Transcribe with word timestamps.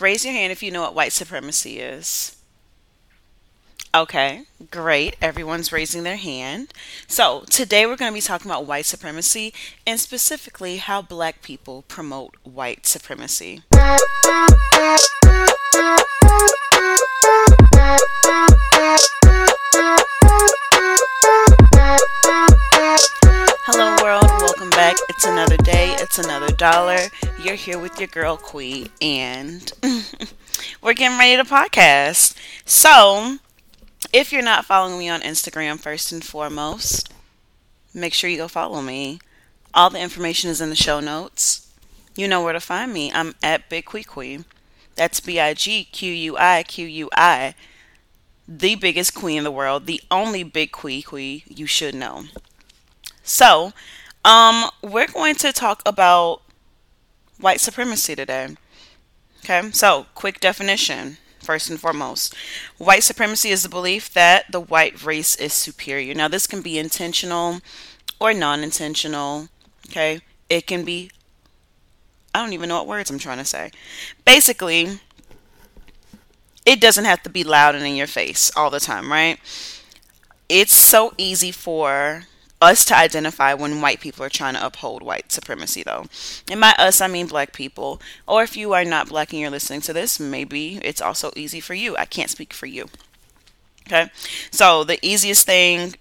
Raise 0.00 0.24
your 0.24 0.34
hand 0.34 0.50
if 0.50 0.62
you 0.62 0.72
know 0.72 0.82
what 0.82 0.94
white 0.94 1.12
supremacy 1.12 1.78
is. 1.78 2.36
Okay, 3.94 4.42
great. 4.72 5.14
Everyone's 5.22 5.70
raising 5.70 6.02
their 6.02 6.16
hand. 6.16 6.72
So, 7.06 7.44
today 7.48 7.86
we're 7.86 7.94
going 7.94 8.10
to 8.10 8.14
be 8.14 8.20
talking 8.20 8.50
about 8.50 8.66
white 8.66 8.86
supremacy 8.86 9.54
and 9.86 10.00
specifically 10.00 10.78
how 10.78 11.00
black 11.00 11.42
people 11.42 11.82
promote 11.86 12.34
white 12.42 12.86
supremacy. 12.86 13.62
Hello, 23.66 23.96
world. 24.02 24.26
Welcome 24.40 24.70
back. 24.70 24.96
It's 25.08 25.24
another 25.24 25.56
day. 25.58 25.94
It's 26.00 26.18
another 26.18 26.52
dollar. 26.52 26.98
You're 27.44 27.56
here 27.56 27.78
with 27.78 27.98
your 27.98 28.08
girl, 28.08 28.38
Quee, 28.38 28.90
and 29.02 29.70
we're 30.82 30.94
getting 30.94 31.18
ready 31.18 31.36
to 31.36 31.44
podcast. 31.44 32.34
So, 32.64 33.36
if 34.14 34.32
you're 34.32 34.40
not 34.40 34.64
following 34.64 34.98
me 34.98 35.10
on 35.10 35.20
Instagram, 35.20 35.78
first 35.78 36.10
and 36.10 36.24
foremost, 36.24 37.12
make 37.92 38.14
sure 38.14 38.30
you 38.30 38.38
go 38.38 38.48
follow 38.48 38.80
me. 38.80 39.18
All 39.74 39.90
the 39.90 40.00
information 40.00 40.48
is 40.48 40.62
in 40.62 40.70
the 40.70 40.74
show 40.74 41.00
notes. 41.00 41.70
You 42.16 42.28
know 42.28 42.42
where 42.42 42.54
to 42.54 42.60
find 42.60 42.94
me. 42.94 43.12
I'm 43.12 43.34
at 43.42 43.68
Big 43.68 43.84
Quiqui. 43.84 44.46
That's 44.94 45.20
B 45.20 45.38
I 45.38 45.52
G 45.52 45.84
Q 45.84 46.10
U 46.10 46.38
I 46.38 46.62
Q 46.62 46.86
U 46.86 47.10
I. 47.14 47.54
The 48.48 48.74
biggest 48.74 49.14
queen 49.14 49.36
in 49.36 49.44
the 49.44 49.50
world, 49.50 49.84
the 49.84 50.00
only 50.10 50.44
big 50.44 50.72
quiqui 50.72 51.42
you 51.46 51.66
should 51.66 51.94
know. 51.94 52.24
So, 53.22 53.74
um, 54.24 54.70
we're 54.82 55.08
going 55.08 55.34
to 55.36 55.52
talk 55.52 55.82
about 55.84 56.40
white 57.44 57.60
supremacy 57.60 58.16
today. 58.16 58.56
Okay, 59.44 59.70
so 59.72 60.06
quick 60.14 60.40
definition 60.40 61.18
first 61.40 61.68
and 61.68 61.78
foremost. 61.78 62.34
White 62.78 63.02
supremacy 63.02 63.50
is 63.50 63.62
the 63.62 63.68
belief 63.68 64.10
that 64.14 64.50
the 64.50 64.60
white 64.60 65.04
race 65.04 65.36
is 65.36 65.52
superior. 65.52 66.14
Now, 66.14 66.26
this 66.26 66.46
can 66.46 66.62
be 66.62 66.78
intentional 66.78 67.60
or 68.18 68.32
non 68.32 68.64
intentional. 68.64 69.48
Okay, 69.90 70.22
it 70.48 70.66
can 70.66 70.84
be, 70.86 71.10
I 72.34 72.42
don't 72.42 72.54
even 72.54 72.70
know 72.70 72.76
what 72.76 72.86
words 72.86 73.10
I'm 73.10 73.18
trying 73.18 73.38
to 73.38 73.44
say. 73.44 73.70
Basically, 74.24 75.00
it 76.64 76.80
doesn't 76.80 77.04
have 77.04 77.22
to 77.24 77.30
be 77.30 77.44
loud 77.44 77.74
and 77.74 77.84
in 77.84 77.94
your 77.94 78.06
face 78.06 78.50
all 78.56 78.70
the 78.70 78.80
time, 78.80 79.12
right? 79.12 79.38
It's 80.48 80.74
so 80.74 81.12
easy 81.18 81.52
for 81.52 82.24
us 82.60 82.84
to 82.86 82.96
identify 82.96 83.54
when 83.54 83.80
white 83.80 84.00
people 84.00 84.24
are 84.24 84.30
trying 84.30 84.54
to 84.54 84.64
uphold 84.64 85.02
white 85.02 85.30
supremacy, 85.32 85.82
though. 85.82 86.06
And 86.50 86.60
by 86.60 86.74
us, 86.78 87.00
I 87.00 87.08
mean 87.08 87.26
black 87.26 87.52
people. 87.52 88.00
Or 88.26 88.42
if 88.42 88.56
you 88.56 88.72
are 88.72 88.84
not 88.84 89.08
black 89.08 89.32
and 89.32 89.40
you're 89.40 89.50
listening 89.50 89.82
to 89.82 89.92
this, 89.92 90.18
maybe 90.18 90.78
it's 90.82 91.02
also 91.02 91.30
easy 91.36 91.60
for 91.60 91.74
you. 91.74 91.96
I 91.96 92.04
can't 92.04 92.30
speak 92.30 92.52
for 92.52 92.66
you. 92.66 92.88
Okay? 93.86 94.10
So, 94.50 94.84
the 94.84 95.04
easiest 95.06 95.46
thing 95.46 95.94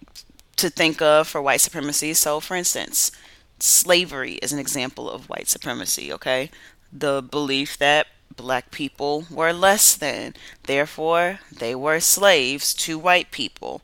to 0.55 0.69
think 0.69 1.01
of 1.01 1.27
for 1.27 1.41
white 1.41 1.61
supremacy, 1.61 2.13
so 2.13 2.39
for 2.39 2.55
instance, 2.55 3.11
slavery 3.59 4.33
is 4.35 4.53
an 4.53 4.59
example 4.59 5.09
of 5.09 5.29
white 5.29 5.47
supremacy, 5.47 6.11
okay? 6.13 6.49
The 6.91 7.21
belief 7.21 7.77
that 7.77 8.07
black 8.35 8.71
people 8.71 9.25
were 9.29 9.53
less 9.53 9.95
than, 9.95 10.33
therefore, 10.63 11.39
they 11.51 11.75
were 11.75 11.99
slaves 11.99 12.73
to 12.75 12.97
white 12.97 13.31
people. 13.31 13.81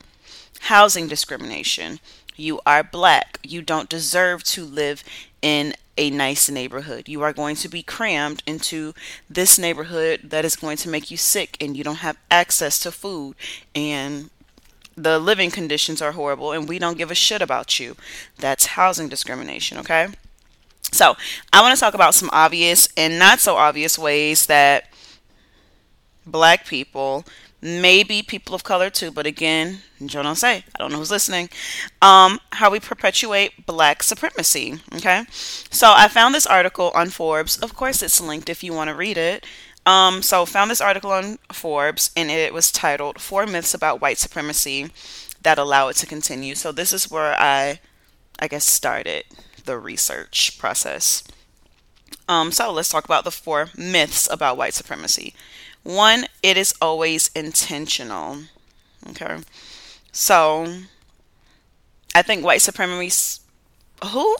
Housing 0.64 1.08
discrimination 1.08 2.00
you 2.40 2.59
are 2.66 2.84
black. 2.84 3.40
You 3.44 3.62
don't 3.62 3.90
deserve 3.90 4.44
to 4.45 4.64
live 4.66 5.04
in 5.42 5.73
a 5.98 6.09
nice 6.09 6.50
neighborhood. 6.50 7.09
You 7.09 7.22
are 7.22 7.34
going 7.34 7.58
to 7.58 7.70
be 7.70 7.84
crammed 7.84 8.42
into 8.48 8.94
this 9.30 9.59
neighborhood 9.59 10.22
that 10.23 10.46
is 10.46 10.56
going 10.56 10.78
to 10.78 10.90
make 10.90 11.12
you 11.12 11.18
sick 11.18 11.58
and 11.59 11.76
you 11.76 11.84
don't 11.84 11.98
have 11.98 12.18
access 12.31 12.80
to 12.80 12.92
food 12.92 13.36
and 13.76 14.30
the 14.96 15.20
living 15.20 15.52
conditions 15.52 16.02
are 16.02 16.14
horrible 16.14 16.52
and 16.52 16.68
we 16.68 16.80
don't 16.80 16.98
give 16.98 17.12
a 17.12 17.16
shit 17.16 17.42
about 17.42 17.80
you. 17.80 17.96
That's 18.38 18.68
housing 18.68 19.09
discrimination, 19.09 19.78
okay? 19.80 20.08
So, 20.92 21.16
I 21.53 21.62
want 21.62 21.75
to 21.75 21.80
talk 21.80 21.94
about 21.94 22.16
some 22.16 22.30
obvious 22.34 22.88
and 22.97 23.19
not 23.19 23.40
so 23.40 23.58
obvious 23.58 24.00
ways 24.00 24.47
that 24.47 24.90
black 26.25 26.66
people 26.66 27.25
maybe 27.62 28.22
people 28.22 28.56
of 28.56 28.64
color 28.64 28.90
too, 28.90 29.12
but 29.12 29.25
again, 29.25 29.80
Joe 30.06 30.24
don't 30.24 30.36
say. 30.36 30.64
I 30.74 30.80
don't 30.80 30.92
know 30.92 30.97
who's 30.97 31.12
listening. 31.12 31.50
Um, 32.02 32.40
how 32.53 32.70
we 32.70 32.80
perpetuate 32.80 33.66
black 33.66 34.03
supremacy. 34.03 34.80
Okay, 34.96 35.25
so 35.30 35.92
I 35.96 36.08
found 36.08 36.34
this 36.34 36.48
article 36.48 36.92
on 36.96 37.09
Forbes. 37.09 37.58
Of 37.58 37.75
course, 37.75 38.02
it's 38.02 38.22
linked 38.22 38.50
if 38.50 38.64
you 38.64 38.74
want 38.74 38.90
to 38.90 38.96
read 38.96 39.18
it. 39.18 39.46
Um, 39.86 40.22
so 40.22 40.46
found 40.46 40.69
this 40.69 40.81
article 40.81 41.12
on 41.12 41.40
Forbes, 41.52 42.12
and 42.16 42.30
it 42.30 42.53
was 42.53 42.72
titled 42.72 43.19
Four 43.19 43.46
Myths 43.46 43.74
About 43.74 44.02
White 44.02 44.18
Supremacy 44.18 44.90
That 45.42 45.58
Allow 45.58 45.88
It 45.90 45.96
to 45.98 46.06
Continue." 46.06 46.56
So 46.56 46.72
this 46.72 46.94
is 46.94 47.09
where 47.09 47.36
I, 47.40 47.80
I 48.40 48.48
guess, 48.48 48.66
started 48.66 49.25
the 49.66 49.78
research 49.78 50.58
process. 50.59 51.24
Um, 52.28 52.52
so 52.52 52.72
let's 52.72 52.90
talk 52.90 53.06
about 53.06 53.24
the 53.24 53.31
four 53.31 53.69
myths 53.75 54.28
about 54.31 54.58
white 54.58 54.75
supremacy. 54.75 55.34
One, 55.84 56.25
it 56.44 56.57
is 56.57 56.73
always 56.81 57.29
intentional. 57.35 58.40
Okay. 59.12 59.40
So 60.12 60.67
I 62.16 62.22
think 62.22 62.44
white 62.44 62.62
supremacy 62.62 63.41
who 64.12 64.35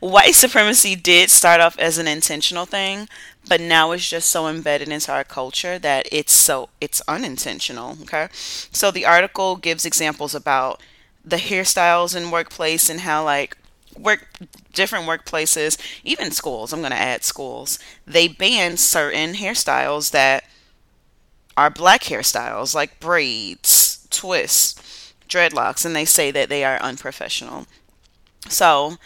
white 0.00 0.34
supremacy 0.34 0.96
did 0.96 1.30
start 1.30 1.60
off 1.60 1.78
as 1.78 1.98
an 1.98 2.08
intentional 2.08 2.66
thing 2.66 3.08
but 3.48 3.60
now 3.60 3.92
it's 3.92 4.08
just 4.08 4.30
so 4.30 4.48
embedded 4.48 4.88
into 4.88 5.12
our 5.12 5.24
culture 5.24 5.78
that 5.78 6.06
it's 6.12 6.32
so 6.32 6.68
it's 6.80 7.02
unintentional 7.08 7.96
okay 8.02 8.28
so 8.32 8.90
the 8.90 9.06
article 9.06 9.56
gives 9.56 9.84
examples 9.86 10.34
about 10.34 10.80
the 11.24 11.36
hairstyles 11.36 12.16
in 12.16 12.30
workplace 12.30 12.90
and 12.90 13.00
how 13.00 13.24
like 13.24 13.56
work 13.98 14.28
different 14.72 15.06
workplaces 15.06 15.78
even 16.04 16.30
schools 16.30 16.72
i'm 16.72 16.80
going 16.80 16.90
to 16.92 16.96
add 16.96 17.24
schools 17.24 17.78
they 18.06 18.28
ban 18.28 18.76
certain 18.76 19.34
hairstyles 19.34 20.12
that 20.12 20.44
are 21.56 21.70
black 21.70 22.02
hairstyles 22.04 22.74
like 22.74 23.00
braids, 23.00 24.06
twists, 24.10 25.14
dreadlocks, 25.28 25.84
and 25.84 25.94
they 25.94 26.04
say 26.04 26.30
that 26.30 26.48
they 26.48 26.64
are 26.64 26.80
unprofessional. 26.80 27.66
So 28.48 28.96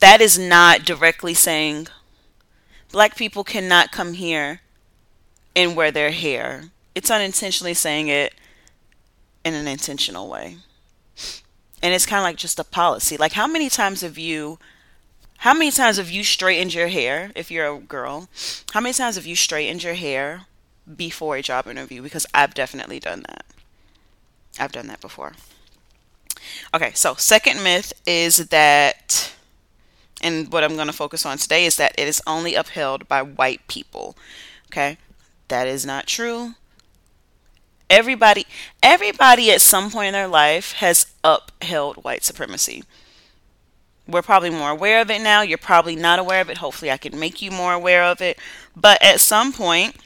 that 0.00 0.20
is 0.20 0.38
not 0.38 0.84
directly 0.84 1.34
saying 1.34 1.88
black 2.90 3.16
people 3.16 3.44
cannot 3.44 3.92
come 3.92 4.14
here 4.14 4.62
and 5.54 5.76
wear 5.76 5.90
their 5.90 6.10
hair. 6.10 6.64
It's 6.94 7.10
unintentionally 7.10 7.74
saying 7.74 8.08
it 8.08 8.34
in 9.44 9.54
an 9.54 9.68
intentional 9.68 10.28
way. 10.28 10.56
And 11.82 11.94
it's 11.94 12.06
kind 12.06 12.20
of 12.20 12.24
like 12.24 12.36
just 12.36 12.58
a 12.58 12.64
policy. 12.64 13.16
Like, 13.16 13.32
how 13.32 13.46
many 13.46 13.68
times 13.70 14.02
have 14.02 14.18
you, 14.18 14.58
how 15.38 15.54
many 15.54 15.70
times 15.70 15.96
have 15.96 16.10
you 16.10 16.24
straightened 16.24 16.74
your 16.74 16.88
hair 16.88 17.30
if 17.34 17.50
you're 17.50 17.74
a 17.74 17.78
girl? 17.78 18.28
How 18.72 18.80
many 18.80 18.92
times 18.92 19.16
have 19.16 19.26
you 19.26 19.36
straightened 19.36 19.82
your 19.82 19.94
hair 19.94 20.46
before 20.96 21.36
a 21.36 21.42
job 21.42 21.66
interview 21.66 22.02
because 22.02 22.26
I've 22.34 22.54
definitely 22.54 23.00
done 23.00 23.24
that. 23.28 23.44
I've 24.58 24.72
done 24.72 24.88
that 24.88 25.00
before. 25.00 25.32
Okay, 26.74 26.92
so 26.94 27.14
second 27.14 27.62
myth 27.62 27.92
is 28.06 28.48
that, 28.48 29.32
and 30.22 30.52
what 30.52 30.64
I'm 30.64 30.74
going 30.74 30.86
to 30.86 30.92
focus 30.92 31.26
on 31.26 31.38
today 31.38 31.66
is 31.66 31.76
that 31.76 31.94
it 31.98 32.08
is 32.08 32.22
only 32.26 32.54
upheld 32.54 33.08
by 33.08 33.22
white 33.22 33.66
people. 33.68 34.16
Okay, 34.66 34.98
that 35.48 35.66
is 35.66 35.84
not 35.84 36.06
true. 36.06 36.54
Everybody, 37.88 38.46
everybody 38.82 39.50
at 39.50 39.60
some 39.60 39.90
point 39.90 40.08
in 40.08 40.12
their 40.12 40.28
life 40.28 40.72
has 40.74 41.12
upheld 41.24 42.04
white 42.04 42.24
supremacy. 42.24 42.84
We're 44.06 44.22
probably 44.22 44.50
more 44.50 44.70
aware 44.70 45.00
of 45.00 45.10
it 45.10 45.20
now. 45.20 45.42
You're 45.42 45.58
probably 45.58 45.96
not 45.96 46.18
aware 46.18 46.40
of 46.40 46.50
it. 46.50 46.58
Hopefully, 46.58 46.90
I 46.90 46.96
can 46.96 47.18
make 47.18 47.42
you 47.42 47.50
more 47.50 47.72
aware 47.72 48.04
of 48.04 48.20
it. 48.20 48.38
But 48.76 49.02
at 49.02 49.20
some 49.20 49.52
point, 49.52 49.96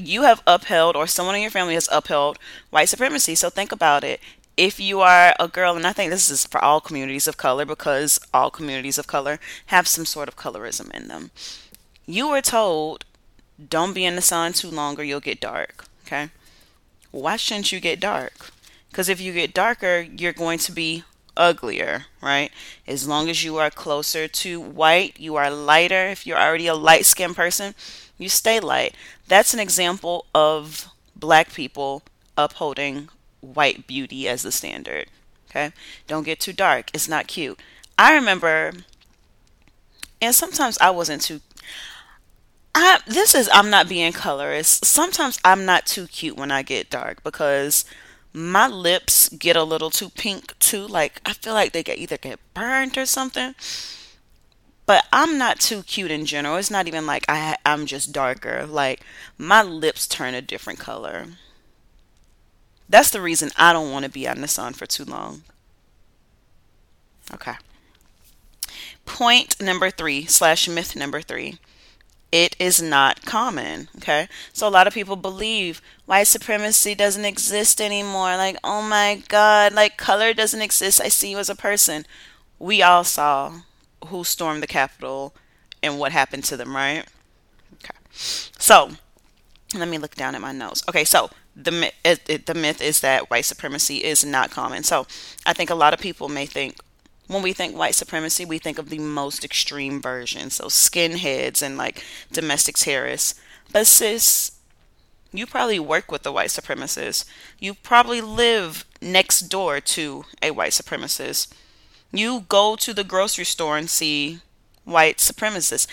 you 0.00 0.22
have 0.22 0.42
upheld 0.46 0.96
or 0.96 1.06
someone 1.06 1.34
in 1.34 1.42
your 1.42 1.50
family 1.50 1.74
has 1.74 1.88
upheld 1.92 2.38
white 2.70 2.88
supremacy. 2.88 3.34
So 3.34 3.50
think 3.50 3.72
about 3.72 4.04
it. 4.04 4.20
If 4.56 4.78
you 4.78 5.00
are 5.00 5.34
a 5.38 5.48
girl, 5.48 5.76
and 5.76 5.86
I 5.86 5.92
think 5.92 6.10
this 6.10 6.30
is 6.30 6.46
for 6.46 6.62
all 6.62 6.80
communities 6.80 7.26
of 7.26 7.36
color 7.36 7.64
because 7.64 8.20
all 8.32 8.50
communities 8.50 8.98
of 8.98 9.06
color 9.06 9.38
have 9.66 9.88
some 9.88 10.04
sort 10.04 10.28
of 10.28 10.36
colorism 10.36 10.90
in 10.94 11.08
them. 11.08 11.30
You 12.06 12.28
were 12.28 12.42
told, 12.42 13.04
don't 13.68 13.94
be 13.94 14.04
in 14.04 14.16
the 14.16 14.22
sun 14.22 14.52
too 14.52 14.70
long 14.70 14.98
or 14.98 15.02
you'll 15.02 15.20
get 15.20 15.40
dark. 15.40 15.84
Okay. 16.06 16.30
Why 17.10 17.36
shouldn't 17.36 17.72
you 17.72 17.80
get 17.80 18.00
dark? 18.00 18.50
Because 18.90 19.08
if 19.08 19.20
you 19.20 19.32
get 19.32 19.54
darker, 19.54 20.00
you're 20.00 20.32
going 20.32 20.58
to 20.60 20.72
be 20.72 21.04
uglier, 21.36 22.06
right? 22.20 22.50
As 22.86 23.08
long 23.08 23.28
as 23.28 23.44
you 23.44 23.56
are 23.56 23.70
closer 23.70 24.28
to 24.28 24.60
white, 24.60 25.18
you 25.18 25.36
are 25.36 25.50
lighter. 25.50 26.08
If 26.08 26.26
you're 26.26 26.38
already 26.38 26.66
a 26.66 26.74
light 26.74 27.06
skinned 27.06 27.36
person, 27.36 27.74
you 28.22 28.28
stay 28.28 28.60
light. 28.60 28.94
That's 29.28 29.52
an 29.52 29.60
example 29.60 30.26
of 30.34 30.88
black 31.16 31.52
people 31.52 32.02
upholding 32.36 33.08
white 33.40 33.86
beauty 33.86 34.28
as 34.28 34.42
the 34.42 34.52
standard. 34.52 35.06
Okay? 35.50 35.72
Don't 36.06 36.24
get 36.24 36.40
too 36.40 36.52
dark. 36.52 36.90
It's 36.94 37.08
not 37.08 37.26
cute. 37.26 37.58
I 37.98 38.14
remember, 38.14 38.72
and 40.20 40.34
sometimes 40.34 40.78
I 40.80 40.90
wasn't 40.90 41.22
too. 41.22 41.40
I 42.74 43.00
this 43.06 43.34
is 43.34 43.50
I'm 43.52 43.68
not 43.68 43.88
being 43.88 44.12
colorist. 44.12 44.84
Sometimes 44.84 45.38
I'm 45.44 45.66
not 45.66 45.84
too 45.84 46.06
cute 46.06 46.38
when 46.38 46.50
I 46.50 46.62
get 46.62 46.88
dark 46.88 47.22
because 47.22 47.84
my 48.32 48.66
lips 48.66 49.28
get 49.28 49.56
a 49.56 49.62
little 49.62 49.90
too 49.90 50.08
pink 50.08 50.58
too. 50.58 50.86
Like 50.86 51.20
I 51.26 51.34
feel 51.34 51.52
like 51.52 51.72
they 51.72 51.82
get 51.82 51.98
either 51.98 52.16
get 52.16 52.40
burned 52.54 52.96
or 52.96 53.04
something. 53.04 53.54
But 54.84 55.04
I'm 55.12 55.38
not 55.38 55.60
too 55.60 55.82
cute 55.82 56.10
in 56.10 56.26
general. 56.26 56.56
It's 56.56 56.70
not 56.70 56.88
even 56.88 57.06
like 57.06 57.24
I 57.28 57.56
I'm 57.64 57.86
just 57.86 58.12
darker. 58.12 58.66
Like 58.66 59.02
my 59.38 59.62
lips 59.62 60.06
turn 60.06 60.34
a 60.34 60.42
different 60.42 60.78
color. 60.78 61.26
That's 62.88 63.10
the 63.10 63.20
reason 63.20 63.50
I 63.56 63.72
don't 63.72 63.90
want 63.90 64.04
to 64.04 64.10
be 64.10 64.26
out 64.26 64.36
in 64.36 64.42
the 64.42 64.48
sun 64.48 64.72
for 64.74 64.86
too 64.86 65.04
long. 65.04 65.42
Okay. 67.32 67.54
Point 69.06 69.60
number 69.60 69.90
three 69.90 70.26
slash 70.26 70.68
myth 70.68 70.94
number 70.96 71.20
three 71.20 71.58
it 72.32 72.56
is 72.58 72.80
not 72.80 73.26
common. 73.26 73.88
Okay. 73.96 74.26
So 74.54 74.66
a 74.66 74.70
lot 74.70 74.86
of 74.86 74.94
people 74.94 75.16
believe 75.16 75.82
white 76.06 76.26
supremacy 76.26 76.94
doesn't 76.94 77.26
exist 77.26 77.80
anymore. 77.80 78.36
Like, 78.38 78.56
oh 78.64 78.80
my 78.80 79.22
God, 79.28 79.74
like 79.74 79.98
color 79.98 80.32
doesn't 80.32 80.62
exist. 80.62 81.00
I 81.00 81.08
see 81.08 81.30
you 81.30 81.38
as 81.38 81.50
a 81.50 81.54
person. 81.54 82.06
We 82.58 82.82
all 82.82 83.04
saw 83.04 83.60
who 84.06 84.24
stormed 84.24 84.62
the 84.62 84.66
Capitol 84.66 85.34
and 85.82 85.98
what 85.98 86.12
happened 86.12 86.44
to 86.44 86.56
them, 86.56 86.74
right? 86.74 87.04
Okay. 87.74 87.98
So 88.12 88.92
let 89.74 89.88
me 89.88 89.98
look 89.98 90.14
down 90.14 90.34
at 90.34 90.40
my 90.40 90.52
notes. 90.52 90.82
Okay. 90.88 91.04
So 91.04 91.30
the 91.56 91.92
it, 92.04 92.46
the 92.46 92.54
myth 92.54 92.80
is 92.80 93.00
that 93.00 93.30
white 93.30 93.44
supremacy 93.44 94.04
is 94.04 94.24
not 94.24 94.50
common. 94.50 94.82
So 94.82 95.06
I 95.44 95.52
think 95.52 95.70
a 95.70 95.74
lot 95.74 95.94
of 95.94 96.00
people 96.00 96.28
may 96.28 96.46
think, 96.46 96.76
when 97.26 97.42
we 97.42 97.52
think 97.52 97.76
white 97.76 97.94
supremacy, 97.94 98.44
we 98.44 98.58
think 98.58 98.78
of 98.78 98.90
the 98.90 98.98
most 98.98 99.44
extreme 99.44 100.00
version. 100.00 100.50
So 100.50 100.66
skinheads 100.66 101.62
and 101.62 101.76
like 101.76 102.04
domestic 102.32 102.76
terrorists. 102.76 103.34
But 103.72 103.86
sis, 103.86 104.52
you 105.32 105.46
probably 105.46 105.78
work 105.78 106.12
with 106.12 106.26
a 106.26 106.32
white 106.32 106.50
supremacist. 106.50 107.24
You 107.58 107.74
probably 107.74 108.20
live 108.20 108.84
next 109.00 109.42
door 109.42 109.80
to 109.80 110.24
a 110.42 110.50
white 110.50 110.72
supremacist. 110.72 111.52
You 112.12 112.44
go 112.48 112.76
to 112.76 112.94
the 112.94 113.04
grocery 113.04 113.44
store 113.44 113.76
and 113.78 113.88
see 113.88 114.40
white 114.84 115.18
supremacists. 115.18 115.86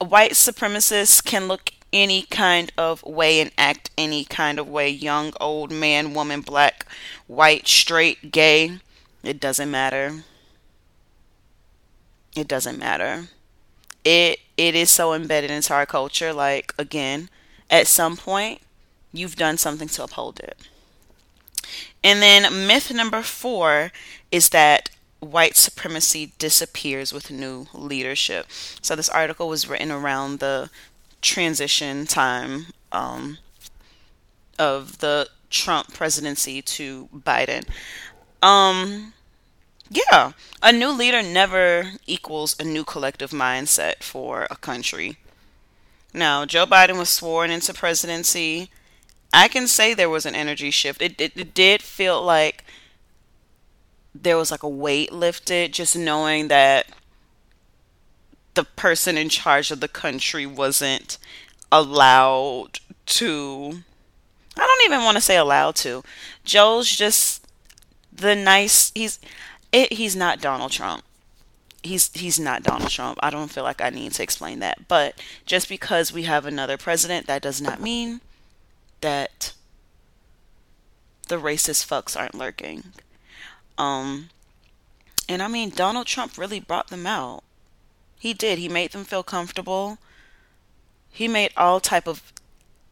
White 0.00 0.32
supremacists 0.32 1.24
can 1.24 1.48
look 1.48 1.70
any 1.92 2.22
kind 2.22 2.72
of 2.76 3.02
way 3.04 3.40
and 3.40 3.50
act 3.56 3.90
any 3.96 4.24
kind 4.24 4.58
of 4.58 4.68
way 4.68 4.88
young, 4.88 5.32
old, 5.40 5.70
man, 5.70 6.14
woman, 6.14 6.40
black, 6.40 6.86
white, 7.26 7.66
straight, 7.68 8.30
gay. 8.32 8.80
It 9.22 9.40
doesn't 9.40 9.70
matter 9.70 10.24
it 12.36 12.48
doesn't 12.48 12.78
matter. 12.78 13.28
It 14.04 14.40
it 14.56 14.74
is 14.74 14.90
so 14.90 15.14
embedded 15.14 15.50
into 15.50 15.72
our 15.72 15.86
culture. 15.86 16.32
Like 16.32 16.74
again, 16.78 17.28
at 17.70 17.86
some 17.86 18.16
point, 18.16 18.60
you've 19.12 19.36
done 19.36 19.58
something 19.58 19.88
to 19.88 20.04
uphold 20.04 20.40
it. 20.40 20.56
And 22.02 22.20
then 22.20 22.66
myth 22.66 22.92
number 22.92 23.22
four 23.22 23.90
is 24.30 24.50
that 24.50 24.90
white 25.24 25.56
supremacy 25.56 26.32
disappears 26.38 27.12
with 27.12 27.30
new 27.30 27.66
leadership. 27.72 28.46
So 28.82 28.96
this 28.96 29.08
article 29.08 29.48
was 29.48 29.68
written 29.68 29.90
around 29.90 30.38
the 30.40 30.70
transition 31.22 32.06
time 32.06 32.66
um, 32.92 33.38
of 34.58 34.98
the 34.98 35.28
Trump 35.50 35.92
presidency 35.94 36.62
to 36.62 37.08
Biden. 37.14 37.68
Um, 38.42 39.14
yeah, 39.90 40.32
a 40.62 40.72
new 40.72 40.90
leader 40.90 41.22
never 41.22 41.92
equals 42.06 42.56
a 42.58 42.64
new 42.64 42.84
collective 42.84 43.30
mindset 43.30 44.02
for 44.02 44.46
a 44.50 44.56
country. 44.56 45.18
Now, 46.12 46.44
Joe 46.46 46.66
Biden 46.66 46.98
was 46.98 47.10
sworn 47.10 47.50
into 47.50 47.74
presidency. 47.74 48.70
I 49.32 49.48
can 49.48 49.66
say 49.68 49.94
there 49.94 50.10
was 50.10 50.26
an 50.26 50.34
energy 50.34 50.70
shift. 50.70 51.02
It, 51.02 51.20
it, 51.20 51.32
it 51.36 51.54
did 51.54 51.82
feel 51.82 52.22
like 52.22 52.64
there 54.14 54.36
was 54.36 54.50
like 54.50 54.62
a 54.62 54.68
weight 54.68 55.12
lifted 55.12 55.72
just 55.72 55.96
knowing 55.96 56.48
that 56.48 56.86
the 58.54 58.64
person 58.64 59.18
in 59.18 59.28
charge 59.28 59.70
of 59.70 59.80
the 59.80 59.88
country 59.88 60.46
wasn't 60.46 61.18
allowed 61.72 62.78
to 63.06 63.82
I 64.56 64.60
don't 64.60 64.92
even 64.92 65.04
want 65.04 65.16
to 65.16 65.20
say 65.20 65.36
allowed 65.36 65.74
to. 65.76 66.04
Joe's 66.44 66.88
just 66.88 67.46
the 68.12 68.36
nice 68.36 68.92
he's 68.94 69.18
it, 69.72 69.94
he's 69.94 70.14
not 70.14 70.40
Donald 70.40 70.70
Trump. 70.70 71.02
He's 71.82 72.12
he's 72.12 72.38
not 72.38 72.62
Donald 72.62 72.90
Trump. 72.90 73.18
I 73.22 73.30
don't 73.30 73.50
feel 73.50 73.64
like 73.64 73.80
I 73.80 73.90
need 73.90 74.12
to 74.12 74.22
explain 74.22 74.60
that. 74.60 74.86
But 74.86 75.20
just 75.44 75.68
because 75.68 76.12
we 76.12 76.22
have 76.22 76.46
another 76.46 76.78
president, 76.78 77.26
that 77.26 77.42
does 77.42 77.60
not 77.60 77.80
mean 77.80 78.20
that 79.00 79.52
the 81.28 81.36
racist 81.36 81.86
fucks 81.86 82.18
aren't 82.18 82.34
lurking. 82.34 82.84
Um, 83.78 84.30
and 85.28 85.42
I 85.42 85.48
mean, 85.48 85.70
Donald 85.70 86.06
Trump 86.06 86.38
really 86.38 86.60
brought 86.60 86.88
them 86.88 87.06
out. 87.06 87.42
He 88.18 88.32
did. 88.32 88.58
He 88.58 88.68
made 88.68 88.92
them 88.92 89.04
feel 89.04 89.22
comfortable. 89.22 89.98
He 91.10 91.28
made 91.28 91.52
all 91.56 91.80
type 91.80 92.06
of 92.06 92.32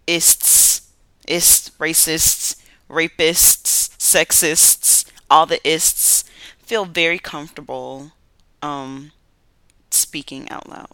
ists, 0.07 0.91
ists, 1.27 1.71
racists, 1.79 2.57
rapists, 2.89 3.97
sexists, 3.99 5.05
all 5.31 5.47
the 5.47 5.67
ists 5.67 6.25
feel 6.59 6.85
very 6.85 7.19
comfortable 7.19 8.13
um, 8.61 9.13
speaking 9.91 10.49
out 10.51 10.69
loud. 10.69 10.89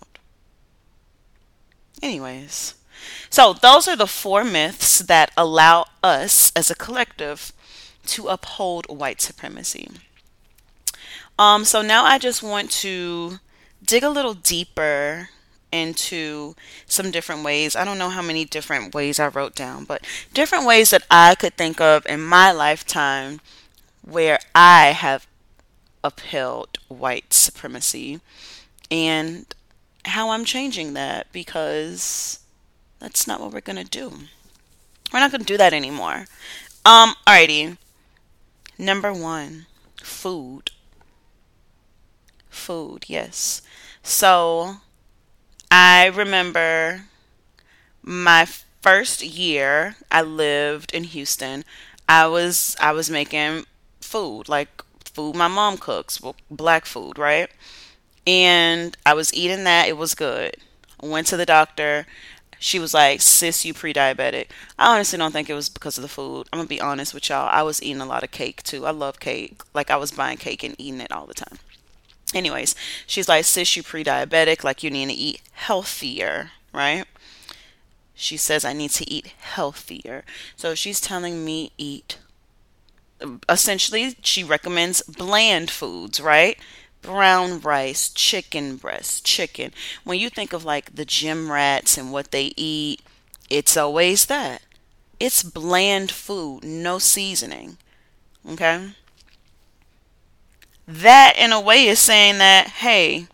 Anyways, 2.02 2.74
so 3.28 3.52
those 3.52 3.88
are 3.88 3.96
the 3.96 4.06
four 4.06 4.44
myths 4.44 5.00
that 5.00 5.32
allow 5.36 5.86
us 6.02 6.52
as 6.54 6.70
a 6.70 6.74
collective 6.74 7.52
to 8.08 8.28
uphold 8.28 8.86
white 8.88 9.20
supremacy. 9.20 9.90
Um, 11.38 11.64
so 11.64 11.82
now 11.82 12.04
I 12.04 12.18
just 12.18 12.42
want 12.42 12.70
to 12.82 13.38
dig 13.84 14.02
a 14.02 14.10
little 14.10 14.34
deeper 14.34 15.28
into 15.70 16.54
some 16.86 17.10
different 17.10 17.44
ways. 17.44 17.76
I 17.76 17.84
don't 17.84 17.98
know 17.98 18.08
how 18.08 18.22
many 18.22 18.44
different 18.44 18.94
ways 18.94 19.20
I 19.20 19.28
wrote 19.28 19.54
down, 19.54 19.84
but 19.84 20.04
different 20.32 20.66
ways 20.66 20.90
that 20.90 21.04
I 21.10 21.34
could 21.34 21.56
think 21.56 21.80
of 21.80 22.06
in 22.06 22.22
my 22.22 22.50
lifetime 22.50 23.40
where 24.02 24.38
I 24.54 24.86
have 24.86 25.26
upheld 26.02 26.78
white 26.88 27.32
supremacy 27.34 28.20
and 28.90 29.54
how 30.06 30.30
I'm 30.30 30.44
changing 30.44 30.94
that 30.94 31.26
because 31.32 32.40
that's 32.98 33.26
not 33.26 33.40
what 33.40 33.52
we're 33.52 33.60
going 33.60 33.76
to 33.76 33.84
do. 33.84 34.12
We're 35.12 35.20
not 35.20 35.30
going 35.30 35.40
to 35.40 35.46
do 35.46 35.58
that 35.58 35.72
anymore. 35.72 36.26
Um, 36.84 37.14
alrighty. 37.26 37.76
Number 38.78 39.12
one, 39.12 39.66
food. 40.02 40.70
Food, 42.50 43.04
yes. 43.08 43.62
So 44.02 44.76
I 45.70 46.06
remember 46.06 47.06
my 48.02 48.46
first 48.82 49.22
year 49.22 49.96
I 50.10 50.22
lived 50.22 50.94
in 50.94 51.04
Houston. 51.04 51.64
I 52.08 52.26
was 52.28 52.76
I 52.80 52.92
was 52.92 53.10
making 53.10 53.66
food 54.00 54.48
like 54.48 54.82
food 55.04 55.36
my 55.36 55.48
mom 55.48 55.78
cooks, 55.78 56.20
black 56.50 56.86
food, 56.86 57.18
right? 57.18 57.50
And 58.26 58.96
I 59.06 59.14
was 59.14 59.34
eating 59.34 59.64
that. 59.64 59.88
It 59.88 59.96
was 59.98 60.14
good. 60.14 60.56
Went 61.02 61.26
to 61.28 61.36
the 61.36 61.46
doctor. 61.46 62.06
She 62.58 62.78
was 62.78 62.94
like, 62.94 63.20
sis, 63.20 63.64
you 63.64 63.74
pre 63.74 63.92
diabetic. 63.92 64.48
I 64.78 64.94
honestly 64.94 65.18
don't 65.18 65.32
think 65.32 65.48
it 65.48 65.54
was 65.54 65.68
because 65.68 65.96
of 65.98 66.02
the 66.02 66.08
food. 66.08 66.48
I'm 66.52 66.60
to 66.62 66.66
be 66.66 66.80
honest 66.80 67.14
with 67.14 67.28
y'all. 67.28 67.48
I 67.50 67.62
was 67.62 67.82
eating 67.82 68.00
a 68.00 68.06
lot 68.06 68.24
of 68.24 68.30
cake 68.30 68.62
too. 68.62 68.86
I 68.86 68.90
love 68.90 69.20
cake. 69.20 69.60
Like, 69.74 69.90
I 69.90 69.96
was 69.96 70.10
buying 70.12 70.38
cake 70.38 70.62
and 70.64 70.74
eating 70.78 71.00
it 71.00 71.12
all 71.12 71.26
the 71.26 71.34
time. 71.34 71.58
Anyways, 72.34 72.74
she's 73.06 73.28
like, 73.28 73.44
sis, 73.44 73.76
you 73.76 73.82
pre 73.82 74.04
diabetic. 74.04 74.64
Like, 74.64 74.82
you 74.82 74.90
need 74.90 75.08
to 75.08 75.14
eat 75.14 75.42
healthier, 75.52 76.52
right? 76.72 77.04
She 78.14 78.36
says, 78.36 78.64
I 78.64 78.72
need 78.72 78.90
to 78.92 79.10
eat 79.10 79.34
healthier. 79.38 80.24
So 80.56 80.74
she's 80.74 81.00
telling 81.00 81.44
me 81.44 81.72
eat 81.78 82.18
essentially 83.48 84.16
she 84.22 84.44
recommends 84.44 85.02
bland 85.02 85.70
foods, 85.70 86.20
right? 86.20 86.58
Brown 87.02 87.60
rice, 87.60 88.10
chicken 88.10 88.76
breast, 88.76 89.24
chicken. 89.24 89.72
When 90.04 90.18
you 90.18 90.28
think 90.30 90.52
of 90.52 90.64
like 90.64 90.94
the 90.94 91.04
gym 91.04 91.50
rats 91.50 91.96
and 91.96 92.12
what 92.12 92.30
they 92.30 92.52
eat, 92.56 93.00
it's 93.48 93.76
always 93.76 94.26
that. 94.26 94.62
It's 95.20 95.42
bland 95.42 96.10
food, 96.10 96.64
no 96.64 96.98
seasoning. 96.98 97.78
Okay? 98.48 98.90
That 100.86 101.34
in 101.38 101.52
a 101.52 101.60
way 101.60 101.86
is 101.86 101.98
saying 101.98 102.38
that, 102.38 102.68
hey, 102.68 103.26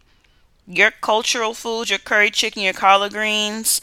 your 0.66 0.90
cultural 0.90 1.54
food, 1.54 1.90
your 1.90 1.98
curry 1.98 2.30
chicken, 2.30 2.62
your 2.62 2.72
collard 2.72 3.12
greens, 3.12 3.80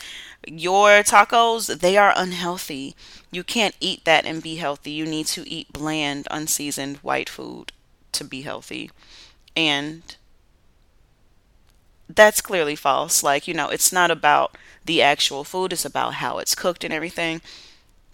your 0.47 1.03
tacos, 1.03 1.79
they 1.79 1.95
are 1.97 2.13
unhealthy. 2.15 2.95
You 3.31 3.43
can't 3.43 3.75
eat 3.79 4.03
that 4.05 4.25
and 4.25 4.41
be 4.41 4.55
healthy. 4.55 4.91
You 4.91 5.05
need 5.05 5.27
to 5.27 5.47
eat 5.47 5.71
bland, 5.71 6.27
unseasoned 6.31 6.97
white 6.97 7.29
food 7.29 7.71
to 8.13 8.23
be 8.23 8.41
healthy. 8.41 8.91
And 9.55 10.15
that's 12.09 12.41
clearly 12.41 12.75
false. 12.75 13.23
Like, 13.23 13.47
you 13.47 13.53
know, 13.53 13.69
it's 13.69 13.91
not 13.91 14.11
about 14.11 14.57
the 14.85 15.01
actual 15.01 15.43
food, 15.43 15.73
it's 15.73 15.85
about 15.85 16.15
how 16.15 16.39
it's 16.39 16.55
cooked 16.55 16.83
and 16.83 16.93
everything. 16.93 17.41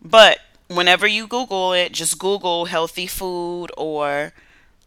But 0.03 0.39
whenever 0.67 1.07
you 1.07 1.27
Google 1.27 1.73
it, 1.73 1.93
just 1.93 2.19
Google 2.19 2.65
healthy 2.65 3.07
food 3.07 3.69
or 3.77 4.33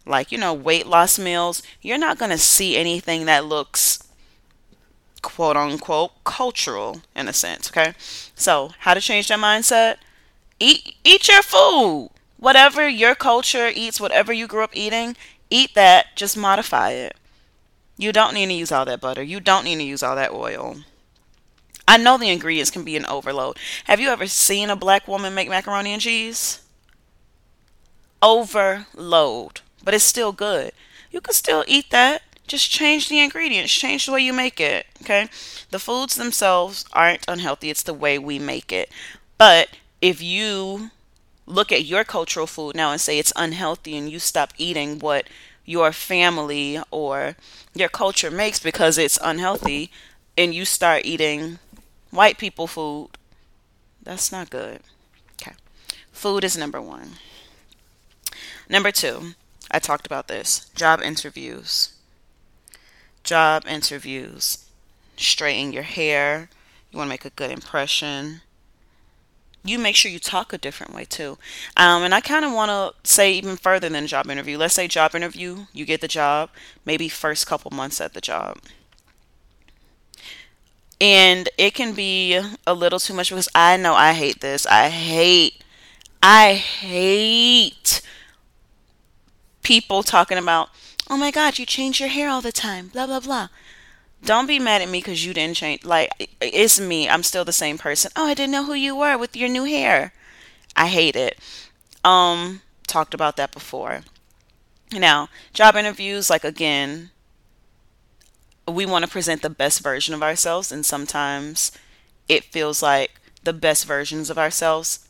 like, 0.06 0.32
you 0.32 0.38
know, 0.38 0.54
weight 0.54 0.86
loss 0.86 1.18
meals. 1.18 1.62
You're 1.82 1.98
not 1.98 2.18
going 2.18 2.30
to 2.32 2.38
see 2.38 2.76
anything 2.76 3.26
that 3.26 3.44
looks 3.46 4.02
quote 5.22 5.56
unquote 5.56 6.12
cultural 6.24 7.02
in 7.14 7.28
a 7.28 7.32
sense, 7.32 7.70
okay? 7.70 7.94
So, 8.34 8.72
how 8.80 8.94
to 8.94 9.00
change 9.00 9.28
that 9.28 9.38
mindset? 9.38 9.96
Eat 10.60 10.96
eat 11.04 11.28
your 11.28 11.42
food. 11.42 12.10
Whatever 12.38 12.88
your 12.88 13.14
culture 13.14 13.70
eats, 13.74 14.00
whatever 14.00 14.32
you 14.32 14.46
grew 14.46 14.64
up 14.64 14.76
eating, 14.76 15.16
eat 15.50 15.74
that, 15.74 16.16
just 16.16 16.36
modify 16.36 16.90
it. 16.90 17.16
You 17.96 18.12
don't 18.12 18.34
need 18.34 18.46
to 18.46 18.54
use 18.54 18.72
all 18.72 18.84
that 18.86 19.00
butter. 19.00 19.22
You 19.22 19.40
don't 19.40 19.64
need 19.64 19.76
to 19.76 19.82
use 19.82 20.02
all 20.02 20.16
that 20.16 20.32
oil. 20.32 20.76
I 21.86 21.96
know 21.96 22.16
the 22.16 22.30
ingredients 22.30 22.70
can 22.70 22.84
be 22.84 22.96
an 22.96 23.04
overload. 23.06 23.58
Have 23.84 24.00
you 24.00 24.08
ever 24.08 24.26
seen 24.26 24.70
a 24.70 24.76
black 24.76 25.08
woman 25.08 25.34
make 25.34 25.48
macaroni 25.48 25.92
and 25.92 26.00
cheese? 26.00 26.60
Overload, 28.22 29.60
but 29.82 29.92
it's 29.92 30.04
still 30.04 30.32
good. 30.32 30.72
You 31.10 31.20
can 31.20 31.34
still 31.34 31.64
eat 31.66 31.90
that. 31.90 32.22
Just 32.46 32.70
change 32.70 33.08
the 33.08 33.20
ingredients, 33.20 33.72
change 33.72 34.06
the 34.06 34.12
way 34.12 34.20
you 34.20 34.32
make 34.32 34.60
it. 34.60 34.86
Okay? 35.02 35.28
The 35.70 35.78
foods 35.78 36.14
themselves 36.14 36.84
aren't 36.92 37.28
unhealthy, 37.28 37.70
it's 37.70 37.82
the 37.82 37.94
way 37.94 38.18
we 38.18 38.38
make 38.38 38.72
it. 38.72 38.90
But 39.36 39.76
if 40.00 40.22
you 40.22 40.90
look 41.50 41.72
at 41.72 41.84
your 41.84 42.04
cultural 42.04 42.46
food 42.46 42.76
now 42.76 42.92
and 42.92 43.00
say 43.00 43.18
it's 43.18 43.32
unhealthy 43.36 43.96
and 43.96 44.10
you 44.10 44.18
stop 44.18 44.52
eating 44.56 44.98
what 44.98 45.28
your 45.64 45.92
family 45.92 46.78
or 46.90 47.36
your 47.74 47.88
culture 47.88 48.30
makes 48.30 48.58
because 48.58 48.96
it's 48.96 49.18
unhealthy 49.22 49.90
and 50.38 50.54
you 50.54 50.64
start 50.64 51.04
eating 51.04 51.58
white 52.10 52.38
people 52.38 52.66
food, 52.66 53.10
that's 54.02 54.32
not 54.32 54.50
good. 54.50 54.80
Okay. 55.40 55.54
Food 56.12 56.44
is 56.44 56.56
number 56.56 56.80
one. 56.80 57.10
Number 58.68 58.90
two, 58.90 59.34
I 59.70 59.78
talked 59.78 60.06
about 60.06 60.28
this 60.28 60.70
job 60.74 61.00
interviews. 61.02 61.94
Job 63.22 63.64
interviews. 63.68 64.64
Straighten 65.16 65.72
your 65.72 65.82
hair. 65.82 66.48
You 66.90 66.96
want 66.96 67.08
to 67.08 67.10
make 67.10 67.24
a 67.24 67.30
good 67.30 67.50
impression 67.50 68.40
you 69.64 69.78
make 69.78 69.96
sure 69.96 70.10
you 70.10 70.18
talk 70.18 70.52
a 70.52 70.58
different 70.58 70.94
way 70.94 71.04
too. 71.04 71.36
Um, 71.76 72.02
and 72.02 72.14
I 72.14 72.20
kind 72.20 72.44
of 72.44 72.52
want 72.52 72.70
to 72.70 73.08
say 73.08 73.32
even 73.32 73.56
further 73.56 73.88
than 73.88 74.06
job 74.06 74.30
interview. 74.30 74.56
Let's 74.56 74.74
say 74.74 74.88
job 74.88 75.14
interview, 75.14 75.66
you 75.72 75.84
get 75.84 76.00
the 76.00 76.08
job, 76.08 76.50
maybe 76.84 77.08
first 77.08 77.46
couple 77.46 77.70
months 77.70 78.00
at 78.00 78.14
the 78.14 78.20
job. 78.20 78.58
And 81.00 81.48
it 81.56 81.74
can 81.74 81.94
be 81.94 82.40
a 82.66 82.74
little 82.74 82.98
too 82.98 83.14
much 83.14 83.30
because 83.30 83.48
I 83.54 83.76
know 83.76 83.94
I 83.94 84.12
hate 84.12 84.40
this. 84.40 84.66
I 84.66 84.88
hate, 84.88 85.62
I 86.22 86.54
hate 86.54 88.02
people 89.62 90.02
talking 90.02 90.38
about, 90.38 90.68
oh 91.08 91.16
my 91.16 91.30
God, 91.30 91.58
you 91.58 91.66
change 91.66 92.00
your 92.00 92.10
hair 92.10 92.28
all 92.28 92.42
the 92.42 92.52
time, 92.52 92.88
blah, 92.88 93.06
blah, 93.06 93.20
blah 93.20 93.48
don't 94.24 94.46
be 94.46 94.58
mad 94.58 94.82
at 94.82 94.88
me 94.88 94.98
because 94.98 95.24
you 95.24 95.32
didn't 95.34 95.56
change. 95.56 95.84
Like, 95.84 96.10
it's 96.40 96.78
me. 96.80 97.08
I'm 97.08 97.22
still 97.22 97.44
the 97.44 97.52
same 97.52 97.78
person. 97.78 98.10
Oh, 98.16 98.26
I 98.26 98.34
didn't 98.34 98.52
know 98.52 98.64
who 98.64 98.74
you 98.74 98.94
were 98.96 99.16
with 99.18 99.36
your 99.36 99.48
new 99.48 99.64
hair. 99.64 100.12
I 100.76 100.88
hate 100.88 101.16
it. 101.16 101.38
Um, 102.04 102.62
talked 102.86 103.14
about 103.14 103.36
that 103.36 103.52
before. 103.52 104.02
Now, 104.92 105.28
job 105.52 105.76
interviews, 105.76 106.30
like, 106.30 106.44
again, 106.44 107.10
we 108.68 108.86
want 108.86 109.04
to 109.04 109.10
present 109.10 109.42
the 109.42 109.50
best 109.50 109.80
version 109.80 110.14
of 110.14 110.22
ourselves, 110.22 110.70
and 110.70 110.84
sometimes 110.84 111.72
it 112.28 112.44
feels 112.44 112.82
like 112.82 113.20
the 113.42 113.52
best 113.52 113.84
versions 113.86 114.30
of 114.30 114.38
ourselves 114.38 115.08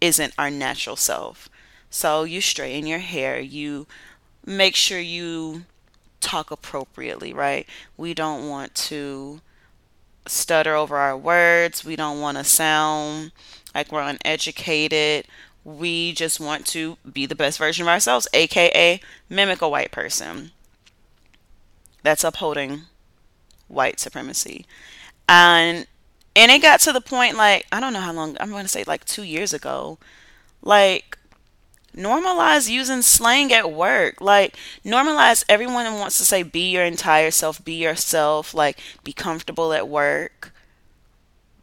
isn't 0.00 0.34
our 0.38 0.50
natural 0.50 0.96
self. 0.96 1.48
So, 1.90 2.24
you 2.24 2.40
straighten 2.40 2.86
your 2.86 2.98
hair, 3.00 3.40
you 3.40 3.86
make 4.44 4.76
sure 4.76 5.00
you 5.00 5.64
talk 6.20 6.50
appropriately, 6.50 7.32
right? 7.32 7.66
We 7.96 8.14
don't 8.14 8.48
want 8.48 8.74
to 8.74 9.40
stutter 10.26 10.74
over 10.74 10.96
our 10.96 11.16
words. 11.16 11.84
We 11.84 11.96
don't 11.96 12.20
want 12.20 12.38
to 12.38 12.44
sound 12.44 13.32
like 13.74 13.92
we're 13.92 14.02
uneducated. 14.02 15.26
We 15.64 16.12
just 16.12 16.40
want 16.40 16.66
to 16.68 16.96
be 17.10 17.26
the 17.26 17.34
best 17.34 17.58
version 17.58 17.82
of 17.82 17.88
ourselves, 17.88 18.28
aka 18.32 19.00
mimic 19.28 19.62
a 19.62 19.68
white 19.68 19.90
person. 19.90 20.52
That's 22.02 22.24
upholding 22.24 22.82
white 23.68 23.98
supremacy. 23.98 24.64
And 25.28 25.86
and 26.36 26.52
it 26.52 26.62
got 26.62 26.80
to 26.80 26.92
the 26.92 27.00
point 27.00 27.36
like 27.36 27.66
I 27.72 27.80
don't 27.80 27.92
know 27.92 28.00
how 28.00 28.12
long 28.12 28.36
I'm 28.38 28.50
going 28.50 28.64
to 28.64 28.68
say 28.68 28.84
like 28.84 29.04
2 29.04 29.22
years 29.22 29.52
ago. 29.52 29.98
Like 30.62 31.15
normalize 31.96 32.68
using 32.68 33.02
slang 33.02 33.52
at 33.52 33.72
work. 33.72 34.20
Like, 34.20 34.56
normalize 34.84 35.44
everyone 35.48 35.92
wants 35.94 36.18
to 36.18 36.24
say, 36.24 36.42
be 36.42 36.70
your 36.70 36.84
entire 36.84 37.30
self, 37.30 37.64
be 37.64 37.74
yourself, 37.74 38.54
like, 38.54 38.78
be 39.02 39.12
comfortable 39.12 39.72
at 39.72 39.88
work. 39.88 40.52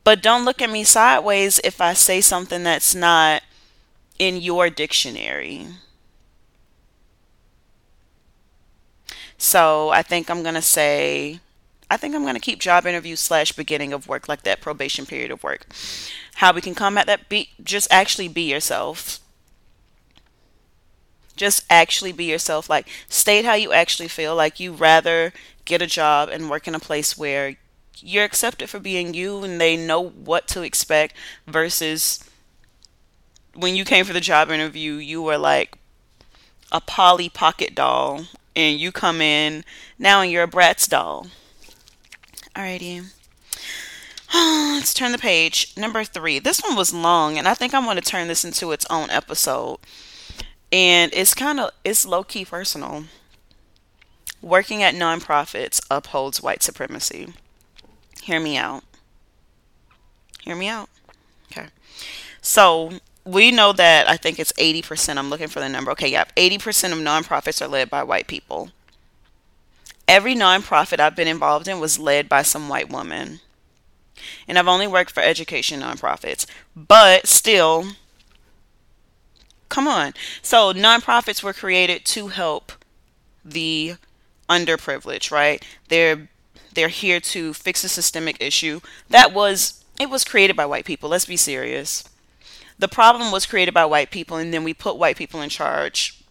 But 0.03 0.21
don't 0.21 0.43
look 0.43 0.61
at 0.61 0.69
me 0.69 0.83
sideways 0.83 1.59
if 1.63 1.79
I 1.79 1.93
say 1.93 2.19
something 2.19 2.63
that's 2.63 2.93
not 2.93 3.43
in 4.19 4.37
your 4.37 4.69
dictionary. 4.69 5.67
So 9.37 9.89
I 9.89 10.01
think 10.01 10.29
I'm 10.29 10.41
going 10.41 10.55
to 10.55 10.61
say, 10.61 11.39
I 11.89 11.97
think 11.97 12.15
I'm 12.15 12.23
going 12.23 12.35
to 12.35 12.39
keep 12.39 12.59
job 12.59 12.85
interview 12.85 13.15
slash 13.15 13.51
beginning 13.51 13.93
of 13.93 14.07
work, 14.07 14.27
like 14.27 14.43
that 14.43 14.61
probation 14.61 15.05
period 15.05 15.31
of 15.31 15.43
work. 15.43 15.67
How 16.35 16.51
we 16.51 16.61
can 16.61 16.75
combat 16.75 17.05
that, 17.07 17.29
be 17.29 17.49
just 17.63 17.87
actually 17.91 18.27
be 18.27 18.49
yourself 18.49 19.19
just 21.35 21.65
actually 21.69 22.11
be 22.11 22.25
yourself. 22.25 22.69
Like, 22.69 22.87
state 23.09 23.45
how 23.45 23.53
you 23.53 23.71
actually 23.73 24.07
feel. 24.07 24.35
Like, 24.35 24.59
you 24.59 24.73
rather 24.73 25.33
get 25.65 25.81
a 25.81 25.87
job 25.87 26.29
and 26.29 26.49
work 26.49 26.67
in 26.67 26.75
a 26.75 26.79
place 26.79 27.17
where 27.17 27.55
you're 27.99 28.25
accepted 28.25 28.69
for 28.69 28.79
being 28.79 29.13
you 29.13 29.43
and 29.43 29.59
they 29.59 29.77
know 29.77 30.01
what 30.01 30.47
to 30.49 30.61
expect 30.61 31.15
versus 31.47 32.19
when 33.55 33.75
you 33.75 33.85
came 33.85 34.03
for 34.05 34.13
the 34.13 34.19
job 34.19 34.49
interview, 34.49 34.93
you 34.93 35.21
were 35.21 35.37
like 35.37 35.77
a 36.71 36.81
Polly 36.81 37.29
Pocket 37.29 37.75
doll 37.75 38.25
and 38.55 38.79
you 38.79 38.91
come 38.91 39.21
in 39.21 39.63
now 39.97 40.21
and 40.21 40.31
you're 40.31 40.43
a 40.43 40.47
Bratz 40.47 40.89
doll. 40.89 41.27
Alrighty. 42.55 43.11
Let's 44.33 44.93
turn 44.93 45.11
the 45.11 45.17
page. 45.17 45.73
Number 45.77 46.03
three. 46.03 46.39
This 46.39 46.61
one 46.61 46.75
was 46.75 46.93
long, 46.93 47.37
and 47.37 47.47
I 47.47 47.53
think 47.53 47.73
I'm 47.73 47.85
going 47.85 47.95
to 47.97 48.01
turn 48.01 48.27
this 48.27 48.43
into 48.43 48.71
its 48.71 48.85
own 48.89 49.09
episode 49.09 49.77
and 50.73 51.13
it's 51.13 51.35
kind 51.35 51.59
of 51.59 51.69
it's 51.85 52.05
low 52.05 52.23
key 52.23 52.43
personal. 52.43 53.03
Working 54.41 54.81
at 54.83 54.95
nonprofits 54.95 55.79
upholds 55.89 56.41
white 56.41 56.63
supremacy. 56.63 57.31
Hear 58.23 58.39
me 58.39 58.57
out. 58.57 58.83
Hear 60.41 60.55
me 60.55 60.67
out. 60.67 60.89
Okay. 61.49 61.67
So 62.41 62.93
we 63.23 63.51
know 63.51 63.71
that 63.71 64.09
I 64.09 64.17
think 64.17 64.39
it's 64.39 64.51
80%. 64.53 65.17
I'm 65.17 65.29
looking 65.29 65.47
for 65.47 65.61
the 65.61 65.69
number. 65.69 65.91
Okay, 65.91 66.09
yeah. 66.09 66.25
80% 66.35 66.91
of 66.91 66.97
nonprofits 66.97 67.61
are 67.61 67.69
led 67.69 67.89
by 67.89 68.03
white 68.03 68.27
people. 68.27 68.71
Every 70.07 70.35
nonprofit 70.35 70.99
I've 70.99 71.15
been 71.15 71.27
involved 71.29 71.67
in 71.69 71.79
was 71.79 71.99
led 71.99 72.27
by 72.27 72.41
some 72.41 72.67
white 72.67 72.89
woman. 72.89 73.39
And 74.47 74.59
I've 74.59 74.67
only 74.67 74.87
worked 74.87 75.11
for 75.11 75.21
education 75.23 75.79
nonprofits. 75.81 76.45
But 76.75 77.27
still, 77.27 77.85
Come 79.73 79.87
on. 79.87 80.13
So 80.43 80.71
nonprofits 80.71 81.41
were 81.41 81.51
created 81.51 82.05
to 82.05 82.27
help 82.27 82.73
the 83.43 83.95
underprivileged, 84.47 85.31
right? 85.31 85.65
They're 85.87 86.29
they're 86.75 86.89
here 86.89 87.19
to 87.19 87.55
fix 87.55 87.83
a 87.83 87.89
systemic 87.89 88.39
issue 88.39 88.81
that 89.09 89.33
was 89.33 89.83
it 89.99 90.11
was 90.11 90.23
created 90.23 90.55
by 90.55 90.67
white 90.67 90.85
people. 90.85 91.09
Let's 91.09 91.25
be 91.25 91.37
serious. 91.37 92.03
The 92.77 92.87
problem 92.87 93.31
was 93.31 93.47
created 93.47 93.73
by 93.73 93.85
white 93.85 94.11
people 94.11 94.37
and 94.37 94.53
then 94.53 94.63
we 94.63 94.75
put 94.75 94.97
white 94.97 95.17
people 95.17 95.41
in 95.41 95.49
charge 95.49 96.21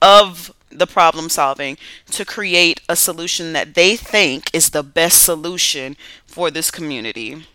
of 0.00 0.52
the 0.70 0.88
problem 0.88 1.28
solving 1.28 1.78
to 2.10 2.24
create 2.24 2.80
a 2.88 2.96
solution 2.96 3.52
that 3.52 3.74
they 3.74 3.94
think 3.94 4.50
is 4.52 4.70
the 4.70 4.82
best 4.82 5.22
solution 5.22 5.96
for 6.26 6.50
this 6.50 6.72
community. 6.72 7.46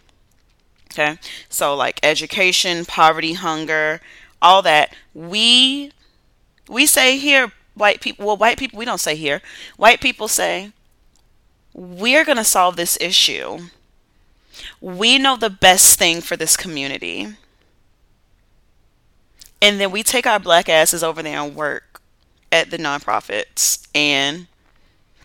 Okay? 0.94 1.18
So 1.50 1.76
like 1.76 2.00
education, 2.02 2.86
poverty, 2.86 3.34
hunger, 3.34 4.00
all 4.42 4.62
that. 4.64 4.94
We 5.14 5.92
we 6.68 6.86
say 6.86 7.18
here, 7.18 7.52
white 7.76 8.02
people. 8.02 8.26
Well, 8.26 8.38
white 8.38 8.58
people 8.58 8.80
we 8.80 8.86
don't 8.86 9.00
say 9.00 9.16
here. 9.16 9.42
White 9.78 10.02
people 10.02 10.28
say 10.28 10.72
we're 11.74 12.26
going 12.26 12.38
to 12.38 12.44
solve 12.44 12.76
this 12.76 12.98
issue. 13.00 13.60
We 14.82 15.20
know 15.20 15.38
the 15.38 15.50
best 15.52 16.00
thing 16.00 16.22
for 16.22 16.36
this 16.36 16.58
community. 16.58 17.28
And 19.62 19.80
then 19.80 19.92
we 19.92 20.04
take 20.04 20.28
our 20.28 20.40
black 20.40 20.70
asses 20.70 21.04
over 21.04 21.22
there 21.22 21.40
and 21.40 21.56
work 21.56 22.02
at 22.52 22.72
the 22.72 22.78
nonprofits 22.78 23.88
and 23.94 24.48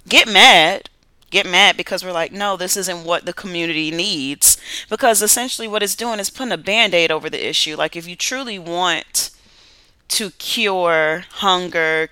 get 0.09 0.29
mad 0.29 0.91
get 1.33 1.47
mad 1.47 1.77
because 1.77 2.05
we're 2.05 2.13
like, 2.13 2.33
no, 2.33 2.57
this 2.57 2.77
isn't 2.77 3.05
what 3.05 3.27
the 3.27 3.33
community 3.33 3.91
needs. 3.91 4.57
Because 4.89 5.23
essentially, 5.23 5.67
what 5.67 5.83
it's 5.83 5.97
doing 5.97 6.21
is 6.21 6.31
putting 6.31 6.53
a 6.53 6.59
band 6.59 6.95
aid 6.95 7.11
over 7.11 7.29
the 7.29 7.49
issue. 7.49 7.77
Like, 7.77 7.97
if 7.97 8.07
you 8.07 8.15
truly 8.15 8.59
want 8.59 9.31
to 10.09 10.31
cure 10.33 11.25
hunger, 11.31 12.11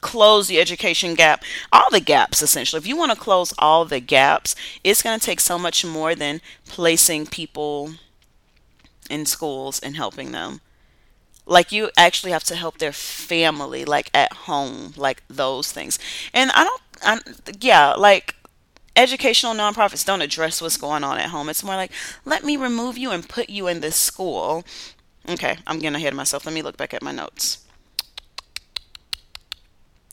close 0.00 0.48
the 0.48 0.60
education 0.60 1.14
gap, 1.14 1.42
all 1.72 1.90
the 1.90 2.00
gaps 2.00 2.42
essentially. 2.42 2.78
If 2.78 2.86
you 2.86 2.96
want 2.96 3.12
to 3.12 3.18
close 3.18 3.52
all 3.58 3.84
the 3.84 4.00
gaps, 4.00 4.54
it's 4.84 5.02
going 5.02 5.18
to 5.18 5.24
take 5.24 5.40
so 5.40 5.58
much 5.58 5.84
more 5.84 6.14
than 6.14 6.40
placing 6.66 7.26
people 7.26 7.92
in 9.08 9.26
schools 9.26 9.80
and 9.80 9.96
helping 9.96 10.32
them. 10.32 10.60
Like 11.46 11.72
you 11.72 11.90
actually 11.96 12.32
have 12.32 12.44
to 12.44 12.56
help 12.56 12.78
their 12.78 12.92
family, 12.92 13.84
like 13.84 14.10
at 14.14 14.32
home, 14.32 14.94
like 14.96 15.22
those 15.28 15.72
things. 15.72 15.98
And 16.32 16.50
I 16.52 16.64
don't, 16.64 16.82
I, 17.02 17.20
yeah, 17.60 17.94
like 17.94 18.36
educational 19.00 19.54
nonprofits 19.54 20.04
don't 20.04 20.22
address 20.22 20.60
what's 20.60 20.76
going 20.76 21.04
on 21.04 21.18
at 21.18 21.30
home. 21.30 21.48
It's 21.48 21.64
more 21.64 21.76
like, 21.76 21.92
let 22.24 22.44
me 22.44 22.56
remove 22.56 22.98
you 22.98 23.10
and 23.10 23.28
put 23.28 23.50
you 23.50 23.66
in 23.66 23.80
this 23.80 23.96
school. 23.96 24.64
Okay, 25.28 25.58
I'm 25.66 25.78
getting 25.78 25.96
ahead 25.96 26.12
of 26.12 26.16
myself. 26.16 26.46
Let 26.46 26.54
me 26.54 26.62
look 26.62 26.76
back 26.76 26.94
at 26.94 27.02
my 27.02 27.12
notes. 27.12 27.64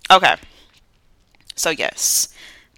Okay. 0.09 0.35
So, 1.55 1.69
yes, 1.71 2.29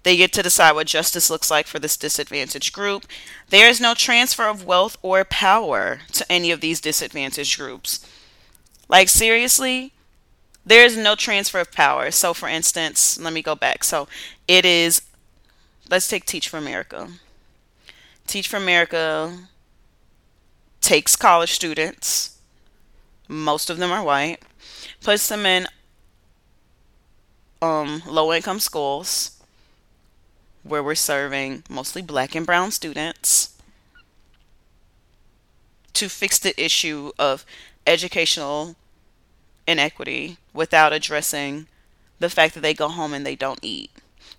they 0.02 0.16
get 0.16 0.32
to 0.32 0.42
decide 0.42 0.72
what 0.72 0.86
justice 0.86 1.28
looks 1.30 1.50
like 1.50 1.66
for 1.66 1.78
this 1.78 1.96
disadvantaged 1.96 2.72
group. 2.72 3.04
There 3.50 3.68
is 3.68 3.80
no 3.80 3.94
transfer 3.94 4.48
of 4.48 4.64
wealth 4.64 4.96
or 5.02 5.24
power 5.24 6.00
to 6.12 6.32
any 6.32 6.50
of 6.50 6.60
these 6.60 6.80
disadvantaged 6.80 7.58
groups. 7.58 8.06
Like, 8.88 9.08
seriously, 9.08 9.92
there 10.64 10.84
is 10.84 10.96
no 10.96 11.14
transfer 11.14 11.60
of 11.60 11.72
power. 11.72 12.10
So, 12.10 12.32
for 12.32 12.48
instance, 12.48 13.20
let 13.20 13.32
me 13.32 13.42
go 13.42 13.54
back. 13.54 13.84
So, 13.84 14.08
it 14.48 14.64
is, 14.64 15.02
let's 15.90 16.08
take 16.08 16.24
Teach 16.24 16.48
for 16.48 16.56
America. 16.56 17.08
Teach 18.26 18.48
for 18.48 18.56
America 18.56 19.36
takes 20.80 21.16
college 21.16 21.52
students, 21.52 22.38
most 23.28 23.68
of 23.68 23.76
them 23.78 23.92
are 23.92 24.02
white, 24.02 24.38
puts 25.02 25.28
them 25.28 25.44
in 25.44 25.66
um, 27.60 28.02
low 28.06 28.32
income 28.32 28.60
schools 28.60 29.36
where 30.62 30.82
we're 30.82 30.94
serving 30.94 31.64
mostly 31.68 32.02
black 32.02 32.34
and 32.34 32.46
brown 32.46 32.70
students 32.70 33.56
to 35.92 36.08
fix 36.08 36.38
the 36.38 36.58
issue 36.62 37.12
of 37.18 37.44
educational 37.86 38.76
inequity 39.66 40.38
without 40.54 40.92
addressing 40.92 41.66
the 42.18 42.30
fact 42.30 42.54
that 42.54 42.60
they 42.60 42.74
go 42.74 42.88
home 42.88 43.12
and 43.12 43.26
they 43.26 43.36
don't 43.36 43.60
eat, 43.62 43.90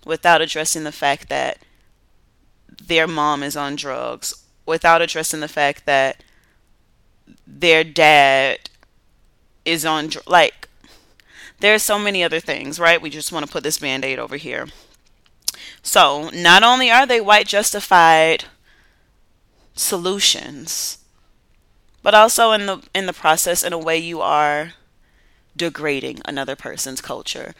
without 0.04 0.40
addressing 0.40 0.84
the 0.84 0.92
fact 0.92 1.28
that 1.28 1.58
their 2.68 3.06
mom 3.06 3.42
is 3.42 3.56
on 3.56 3.76
drugs, 3.76 4.34
without 4.66 5.02
addressing 5.02 5.40
the 5.40 5.48
fact 5.48 5.86
that 5.86 6.22
their 7.46 7.84
dad 7.84 8.70
is 9.64 9.84
on 9.84 10.10
like 10.26 10.68
there's 11.60 11.82
so 11.82 11.96
many 11.98 12.24
other 12.24 12.40
things, 12.40 12.80
right? 12.80 13.00
We 13.00 13.08
just 13.08 13.30
want 13.30 13.46
to 13.46 13.52
put 13.52 13.62
this 13.62 13.78
band 13.78 14.04
aid 14.04 14.18
over 14.18 14.36
here. 14.36 14.66
So, 15.80 16.28
not 16.30 16.62
only 16.64 16.90
are 16.90 17.06
they 17.06 17.20
white 17.20 17.46
justified 17.46 18.44
solutions, 19.74 20.98
but 22.02 22.14
also 22.14 22.52
in 22.52 22.66
the 22.66 22.82
in 22.94 23.06
the 23.06 23.12
process 23.12 23.62
in 23.62 23.72
a 23.72 23.78
way 23.78 23.96
you 23.96 24.20
are 24.20 24.72
degrading 25.56 26.20
another 26.24 26.56
person's 26.56 27.00
culture. 27.00 27.54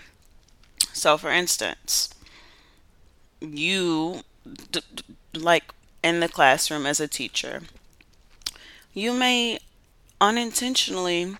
So, 0.92 1.16
for 1.16 1.30
instance, 1.30 2.10
you 3.42 4.22
d- 4.70 4.82
d- 4.94 5.04
like 5.34 5.72
in 6.02 6.20
the 6.20 6.28
classroom 6.28 6.86
as 6.86 7.00
a 7.00 7.08
teacher, 7.08 7.62
you 8.94 9.12
may 9.12 9.58
unintentionally 10.20 11.36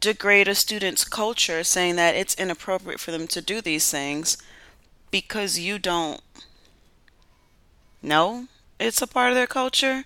degrade 0.00 0.48
a 0.48 0.54
student's 0.54 1.04
culture 1.04 1.64
saying 1.64 1.96
that 1.96 2.14
it's 2.16 2.34
inappropriate 2.34 3.00
for 3.00 3.10
them 3.12 3.26
to 3.28 3.40
do 3.42 3.60
these 3.60 3.90
things 3.90 4.38
because 5.10 5.58
you 5.58 5.78
don't 5.78 6.22
know 8.02 8.46
it's 8.78 9.02
a 9.02 9.06
part 9.06 9.30
of 9.30 9.36
their 9.36 9.46
culture, 9.46 10.04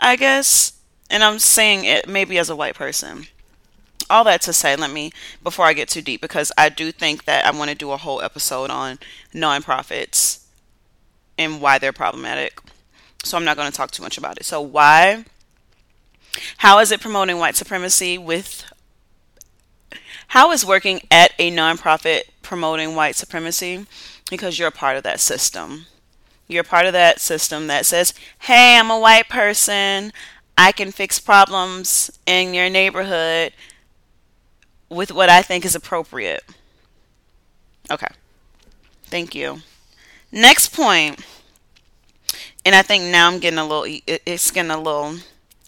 I 0.00 0.16
guess. 0.16 0.74
And 1.10 1.24
I'm 1.24 1.38
saying 1.40 1.84
it 1.84 2.08
maybe 2.08 2.38
as 2.38 2.50
a 2.50 2.56
white 2.56 2.74
person. 2.74 3.26
All 4.12 4.24
that 4.24 4.42
to 4.42 4.52
say, 4.52 4.76
let 4.76 4.90
me, 4.90 5.10
before 5.42 5.64
I 5.64 5.72
get 5.72 5.88
too 5.88 6.02
deep, 6.02 6.20
because 6.20 6.52
I 6.58 6.68
do 6.68 6.92
think 6.92 7.24
that 7.24 7.46
I 7.46 7.50
want 7.50 7.70
to 7.70 7.74
do 7.74 7.92
a 7.92 7.96
whole 7.96 8.20
episode 8.20 8.68
on 8.70 8.98
nonprofits 9.34 10.44
and 11.38 11.62
why 11.62 11.78
they're 11.78 11.94
problematic. 11.94 12.60
So 13.24 13.38
I'm 13.38 13.44
not 13.44 13.56
going 13.56 13.70
to 13.70 13.76
talk 13.76 13.90
too 13.90 14.02
much 14.02 14.18
about 14.18 14.36
it. 14.36 14.44
So, 14.44 14.60
why? 14.60 15.24
How 16.58 16.78
is 16.80 16.92
it 16.92 17.00
promoting 17.00 17.38
white 17.38 17.56
supremacy 17.56 18.18
with 18.18 18.70
how 20.28 20.50
is 20.52 20.64
working 20.64 21.00
at 21.10 21.32
a 21.38 21.50
nonprofit 21.50 22.24
promoting 22.42 22.94
white 22.94 23.16
supremacy? 23.16 23.86
Because 24.30 24.58
you're 24.58 24.68
a 24.68 24.72
part 24.72 24.98
of 24.98 25.04
that 25.04 25.20
system. 25.20 25.86
You're 26.48 26.64
part 26.64 26.84
of 26.84 26.92
that 26.92 27.18
system 27.18 27.66
that 27.68 27.86
says, 27.86 28.12
hey, 28.40 28.76
I'm 28.78 28.90
a 28.90 28.98
white 28.98 29.30
person. 29.30 30.12
I 30.58 30.72
can 30.72 30.92
fix 30.92 31.18
problems 31.18 32.10
in 32.26 32.52
your 32.52 32.68
neighborhood 32.68 33.54
with 34.92 35.12
what 35.12 35.28
I 35.28 35.42
think 35.42 35.64
is 35.64 35.74
appropriate. 35.74 36.44
Okay. 37.90 38.06
Thank 39.04 39.34
you. 39.34 39.60
Next 40.30 40.74
point, 40.74 41.20
and 42.64 42.74
I 42.74 42.82
think 42.82 43.04
now 43.04 43.28
I'm 43.28 43.38
getting 43.38 43.58
a 43.58 43.66
little, 43.66 43.84
it's 44.06 44.50
getting 44.50 44.70
a 44.70 44.80
little 44.80 45.16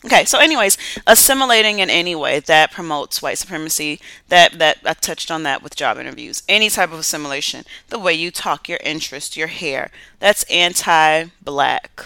Okay, 0.04 0.26
so 0.26 0.38
anyways, 0.38 0.76
assimilating 1.06 1.78
in 1.78 1.88
any 1.88 2.14
way 2.14 2.38
that 2.38 2.72
promotes 2.72 3.22
white 3.22 3.38
supremacy, 3.38 4.00
that 4.28 4.58
that 4.58 4.78
I 4.84 4.92
touched 4.92 5.30
on 5.30 5.44
that 5.44 5.62
with 5.62 5.76
job 5.76 5.96
interviews. 5.96 6.42
Any 6.46 6.68
type 6.68 6.92
of 6.92 6.98
assimilation, 6.98 7.64
the 7.88 7.98
way 7.98 8.12
you 8.12 8.30
talk, 8.30 8.68
your 8.68 8.80
interest, 8.84 9.34
your 9.34 9.46
hair, 9.46 9.90
that's 10.18 10.44
anti-black. 10.44 12.04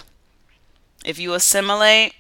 If 1.04 1.18
you 1.18 1.34
assimilate, 1.34 2.14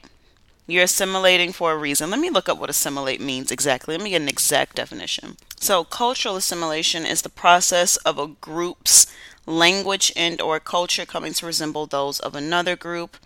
you're 0.68 0.84
assimilating 0.84 1.52
for 1.52 1.72
a 1.72 1.76
reason. 1.76 2.10
Let 2.10 2.20
me 2.20 2.30
look 2.30 2.48
up 2.48 2.58
what 2.58 2.70
assimilate 2.70 3.20
means 3.20 3.50
exactly. 3.50 3.96
Let 3.96 4.04
me 4.04 4.10
get 4.10 4.22
an 4.22 4.28
exact 4.28 4.76
definition. 4.76 5.36
So, 5.58 5.82
cultural 5.82 6.36
assimilation 6.36 7.04
is 7.04 7.22
the 7.22 7.28
process 7.28 7.96
of 7.96 8.18
a 8.18 8.28
group's 8.28 9.12
language 9.46 10.12
and 10.14 10.40
or 10.40 10.60
culture 10.60 11.06
coming 11.06 11.32
to 11.32 11.46
resemble 11.46 11.86
those 11.86 12.20
of 12.20 12.36
another 12.36 12.76
group 12.76 13.16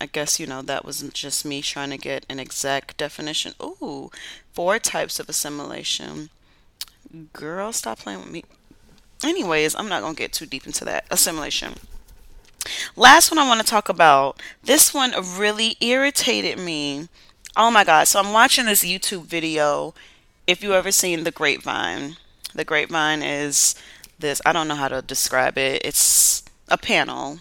I 0.00 0.06
guess, 0.06 0.40
you 0.40 0.46
know, 0.46 0.62
that 0.62 0.84
wasn't 0.84 1.14
just 1.14 1.44
me 1.44 1.62
trying 1.62 1.90
to 1.90 1.98
get 1.98 2.26
an 2.28 2.40
exact 2.40 2.96
definition. 2.96 3.54
Ooh, 3.62 4.10
four 4.52 4.78
types 4.78 5.20
of 5.20 5.28
assimilation. 5.28 6.30
Girl, 7.32 7.72
stop 7.72 8.00
playing 8.00 8.20
with 8.20 8.30
me. 8.30 8.44
Anyways, 9.22 9.74
I'm 9.76 9.88
not 9.88 10.02
going 10.02 10.16
to 10.16 10.22
get 10.22 10.32
too 10.32 10.46
deep 10.46 10.66
into 10.66 10.84
that. 10.84 11.04
Assimilation. 11.10 11.74
Last 12.96 13.30
one 13.30 13.38
I 13.38 13.46
want 13.46 13.60
to 13.60 13.66
talk 13.66 13.88
about. 13.88 14.40
This 14.62 14.94
one 14.94 15.12
really 15.36 15.76
irritated 15.80 16.58
me. 16.58 17.08
Oh 17.56 17.70
my 17.70 17.84
god. 17.84 18.08
So 18.08 18.20
I'm 18.20 18.32
watching 18.32 18.66
this 18.66 18.84
YouTube 18.84 19.24
video. 19.24 19.94
If 20.46 20.62
you 20.62 20.74
ever 20.74 20.92
seen 20.92 21.24
The 21.24 21.30
Grapevine, 21.30 22.16
The 22.54 22.64
Grapevine 22.64 23.22
is 23.22 23.74
this, 24.18 24.40
I 24.44 24.52
don't 24.52 24.68
know 24.68 24.74
how 24.74 24.88
to 24.88 25.02
describe 25.02 25.56
it. 25.56 25.82
It's 25.84 26.44
a 26.68 26.76
panel 26.76 27.40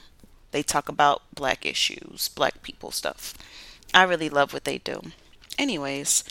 they 0.52 0.64
talk 0.64 0.88
about 0.88 1.24
black 1.34 1.66
issues, 1.66 2.30
black 2.30 2.62
people 2.62 2.92
stuff. 2.92 3.34
I 3.94 4.04
really 4.04 4.30
love 4.30 4.54
what 4.54 4.64
they 4.64 4.78
do. 4.78 5.02
Anyways, 5.58 6.24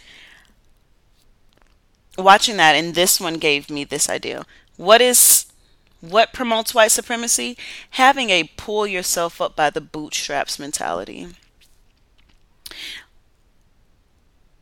watching 2.16 2.56
that 2.56 2.74
and 2.74 2.94
this 2.94 3.20
one 3.20 3.34
gave 3.34 3.68
me 3.68 3.84
this 3.84 4.08
idea. 4.08 4.46
What 4.76 5.00
is 5.00 5.51
what 6.02 6.32
promotes 6.32 6.74
white 6.74 6.90
supremacy? 6.90 7.56
Having 7.90 8.30
a 8.30 8.50
pull 8.56 8.86
yourself 8.86 9.40
up 9.40 9.56
by 9.56 9.70
the 9.70 9.80
bootstraps 9.80 10.58
mentality. 10.58 11.28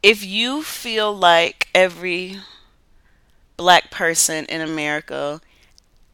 If 0.03 0.25
you 0.25 0.63
feel 0.63 1.13
like 1.13 1.69
every 1.75 2.39
black 3.57 3.91
person 3.91 4.45
in 4.47 4.61
America 4.61 5.41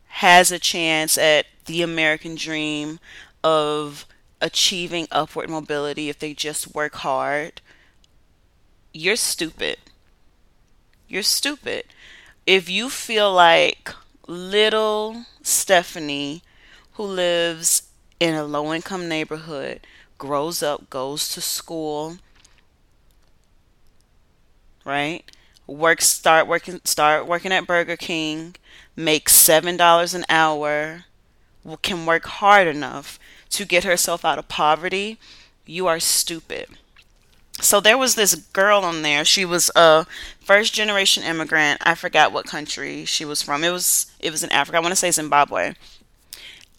has 0.06 0.50
a 0.50 0.58
chance 0.58 1.18
at 1.18 1.46
the 1.66 1.82
American 1.82 2.36
dream 2.36 3.00
of 3.42 4.06
achieving 4.40 5.08
upward 5.10 5.50
mobility 5.50 6.08
if 6.08 6.18
they 6.20 6.34
just 6.34 6.74
work 6.74 6.94
hard, 6.96 7.60
you're 8.92 9.16
stupid. 9.16 9.78
You're 11.08 11.22
stupid. 11.22 11.84
If 12.46 12.68
you 12.68 12.90
feel 12.90 13.32
like 13.32 13.92
little 14.26 15.24
Stephanie, 15.42 16.42
who 16.94 17.04
lives 17.04 17.82
in 18.20 18.34
a 18.34 18.44
low 18.44 18.72
income 18.72 19.08
neighborhood, 19.08 19.80
grows 20.18 20.62
up, 20.62 20.88
goes 20.90 21.28
to 21.30 21.40
school, 21.40 22.18
right? 24.84 25.24
Works 25.66 26.08
start 26.08 26.46
working 26.46 26.80
start 26.84 27.26
working 27.26 27.52
at 27.52 27.66
Burger 27.66 27.96
King, 27.96 28.54
makes 28.94 29.34
seven 29.34 29.76
dollars 29.76 30.14
an 30.14 30.24
hour, 30.28 31.04
can 31.82 32.06
work 32.06 32.24
hard 32.26 32.68
enough 32.68 33.18
to 33.50 33.64
get 33.64 33.84
herself 33.84 34.24
out 34.24 34.38
of 34.38 34.48
poverty, 34.48 35.18
you 35.66 35.86
are 35.86 36.00
stupid. 36.00 36.68
So 37.60 37.80
there 37.80 37.96
was 37.98 38.14
this 38.14 38.34
girl 38.34 38.80
on 38.84 39.02
there. 39.02 39.24
She 39.24 39.44
was 39.44 39.70
a 39.74 40.06
first 40.40 40.74
generation 40.74 41.22
immigrant. 41.22 41.80
I 41.84 41.94
forgot 41.94 42.32
what 42.32 42.46
country 42.46 43.04
she 43.04 43.24
was 43.24 43.42
from. 43.42 43.64
It 43.64 43.70
was 43.70 44.06
it 44.20 44.30
was 44.30 44.44
in 44.44 44.52
Africa. 44.52 44.76
I 44.78 44.80
want 44.80 44.92
to 44.92 44.96
say 44.96 45.10
Zimbabwe. 45.10 45.74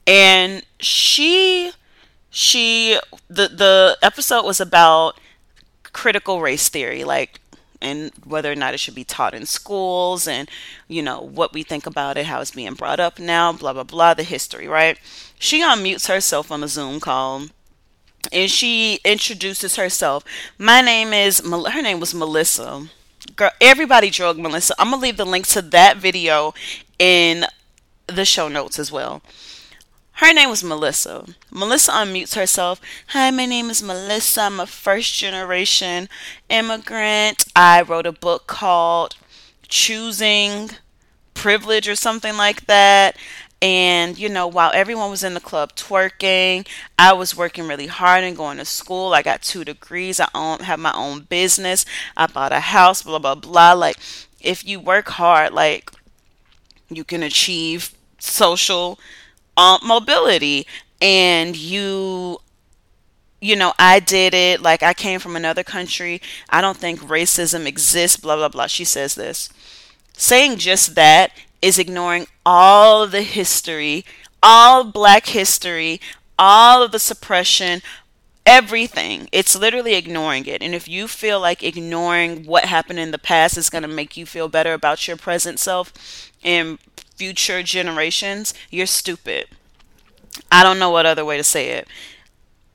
And 0.06 0.64
she 0.80 1.72
she 2.30 3.00
the 3.30 3.48
the 3.50 3.98
episode 4.02 4.46
was 4.46 4.62
about 4.62 5.20
critical 5.94 6.42
race 6.42 6.70
theory, 6.70 7.04
like 7.04 7.42
and 7.82 8.12
whether 8.26 8.52
or 8.52 8.56
not 8.56 8.74
it 8.74 8.80
should 8.80 8.96
be 8.96 9.04
taught 9.04 9.34
in 9.36 9.46
schools 9.46 10.28
and 10.28 10.50
you 10.88 11.02
know 11.02 11.22
what 11.22 11.54
we 11.54 11.64
think 11.64 11.86
about 11.86 12.18
it 12.18 12.26
how 12.26 12.42
it's 12.42 12.52
being 12.52 12.74
brought 12.74 13.00
up 13.00 13.20
now 13.20 13.54
blah 13.54 13.74
blah 13.74 13.84
blah 13.84 14.14
the 14.16 14.24
history 14.24 14.68
right 14.68 15.00
she 15.40 15.62
unmutes 15.62 16.08
herself 16.08 16.52
on 16.52 16.64
a 16.64 16.68
zoom 16.68 17.00
call 17.00 17.44
and 18.32 18.50
she 18.50 19.00
introduces 19.06 19.76
herself 19.76 20.24
my 20.58 20.82
name 20.82 21.14
is 21.14 21.42
her 21.48 21.82
name 21.82 22.00
was 22.00 22.14
melissa 22.14 22.88
girl 23.36 23.52
everybody 23.62 24.10
drug 24.10 24.38
melissa 24.38 24.74
i'm 24.80 24.92
gonna 24.92 25.02
leave 25.02 25.18
the 25.18 25.26
link 25.26 25.48
to 25.48 25.62
that 25.62 25.98
video 25.98 26.54
in 27.00 27.46
the 28.08 28.26
show 28.26 28.48
notes 28.48 28.80
as 28.80 28.92
well 28.92 29.22
her 30.14 30.34
name 30.34 30.50
was 30.50 30.64
Melissa. 30.64 31.26
Melissa 31.52 31.92
unmutes 31.92 32.34
herself. 32.34 32.82
Hi, 33.10 33.30
my 33.30 33.46
name 33.46 33.70
is 33.70 33.84
Melissa. 33.84 34.42
I'm 34.42 34.60
a 34.60 34.66
first 34.66 35.14
generation 35.14 36.10
immigrant. 36.50 37.46
I 37.56 37.84
wrote 37.84 38.08
a 38.08 38.12
book 38.12 38.48
called 38.48 39.16
Choosing 39.68 40.72
Privilege 41.36 41.88
or 41.88 41.96
something 41.96 42.36
like 42.36 42.66
that. 42.66 43.16
And, 43.62 44.20
you 44.20 44.30
know, 44.30 44.48
while 44.48 44.72
everyone 44.74 45.10
was 45.10 45.24
in 45.24 45.34
the 45.34 45.40
club 45.40 45.74
twerking, 45.76 46.68
I 47.00 47.14
was 47.14 47.36
working 47.36 47.68
really 47.68 47.88
hard 47.88 48.24
and 48.24 48.38
going 48.38 48.58
to 48.58 48.66
school. 48.66 49.14
I 49.14 49.24
got 49.24 49.42
two 49.42 49.64
degrees. 49.64 50.20
I 50.20 50.28
own, 50.36 50.60
have 50.60 50.80
my 50.80 50.94
own 50.94 51.22
business. 51.22 51.86
I 52.16 52.28
bought 52.28 52.52
a 52.52 52.60
house, 52.60 53.02
blah, 53.02 53.18
blah, 53.18 53.36
blah. 53.36 53.74
Like, 53.74 53.98
if 54.40 54.66
you 54.68 54.80
work 54.80 55.10
hard, 55.10 55.54
like, 55.54 55.92
you 56.90 57.04
can 57.04 57.24
achieve 57.24 57.96
social 58.20 59.00
um, 59.58 59.80
mobility 59.84 60.68
and 61.02 61.56
you 61.56 62.40
you 63.40 63.56
know, 63.56 63.74
I 63.78 64.00
did 64.00 64.34
it, 64.34 64.62
like 64.62 64.82
I 64.82 64.96
came 64.96 65.20
from 65.20 65.36
another 65.36 65.64
country. 65.64 66.22
I 66.50 66.60
don't 66.60 66.78
think 66.78 67.02
racism 67.02 67.68
exists, 67.68 68.18
blah, 68.18 68.36
blah, 68.36 68.50
blah. 68.50 68.66
She 68.66 68.84
says 68.84 69.14
this. 69.14 69.50
Saying 70.14 70.58
just 70.58 70.96
that 70.96 71.32
is 71.62 71.80
ignoring 71.80 72.28
all 72.46 73.04
of 73.04 73.12
the 73.12 73.22
history, 73.22 74.06
all 74.42 74.84
black 74.84 75.28
history, 75.28 76.00
all 76.38 76.84
of 76.84 76.92
the 76.92 77.00
suppression, 77.00 77.82
everything. 78.46 79.28
It's 79.32 79.58
literally 79.58 79.96
ignoring 79.96 80.46
it. 80.46 80.62
And 80.62 80.74
if 80.74 80.88
you 80.88 81.08
feel 81.08 81.40
like 81.40 81.64
ignoring 81.64 82.46
what 82.46 82.66
happened 82.66 83.00
in 83.00 83.12
the 83.12 83.18
past 83.18 83.58
is 83.58 83.70
going 83.70 83.82
to 83.82 83.88
make 83.88 84.16
you 84.16 84.26
feel 84.26 84.48
better 84.48 84.74
about 84.74 85.08
your 85.08 85.18
present 85.18 85.60
self 85.60 86.32
and 86.44 86.80
future 87.16 87.64
generations, 87.64 88.54
you're 88.70 88.86
stupid. 88.86 89.48
I 90.52 90.64
don't 90.64 90.80
know 90.80 90.90
what 90.92 91.06
other 91.06 91.26
way 91.26 91.38
to 91.38 91.44
say 91.44 91.70
it. 91.72 91.88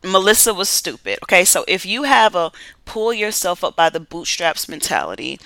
Melissa 0.05 0.53
was 0.53 0.69
stupid. 0.69 1.19
Okay, 1.23 1.45
so 1.45 1.65
if 1.69 1.87
you 1.87 2.03
have 2.03 2.35
a 2.35 2.51
pull 2.85 3.13
yourself 3.13 3.63
up 3.63 3.77
by 3.77 3.89
the 3.89 4.01
bootstraps 4.01 4.69
mentality, 4.69 5.39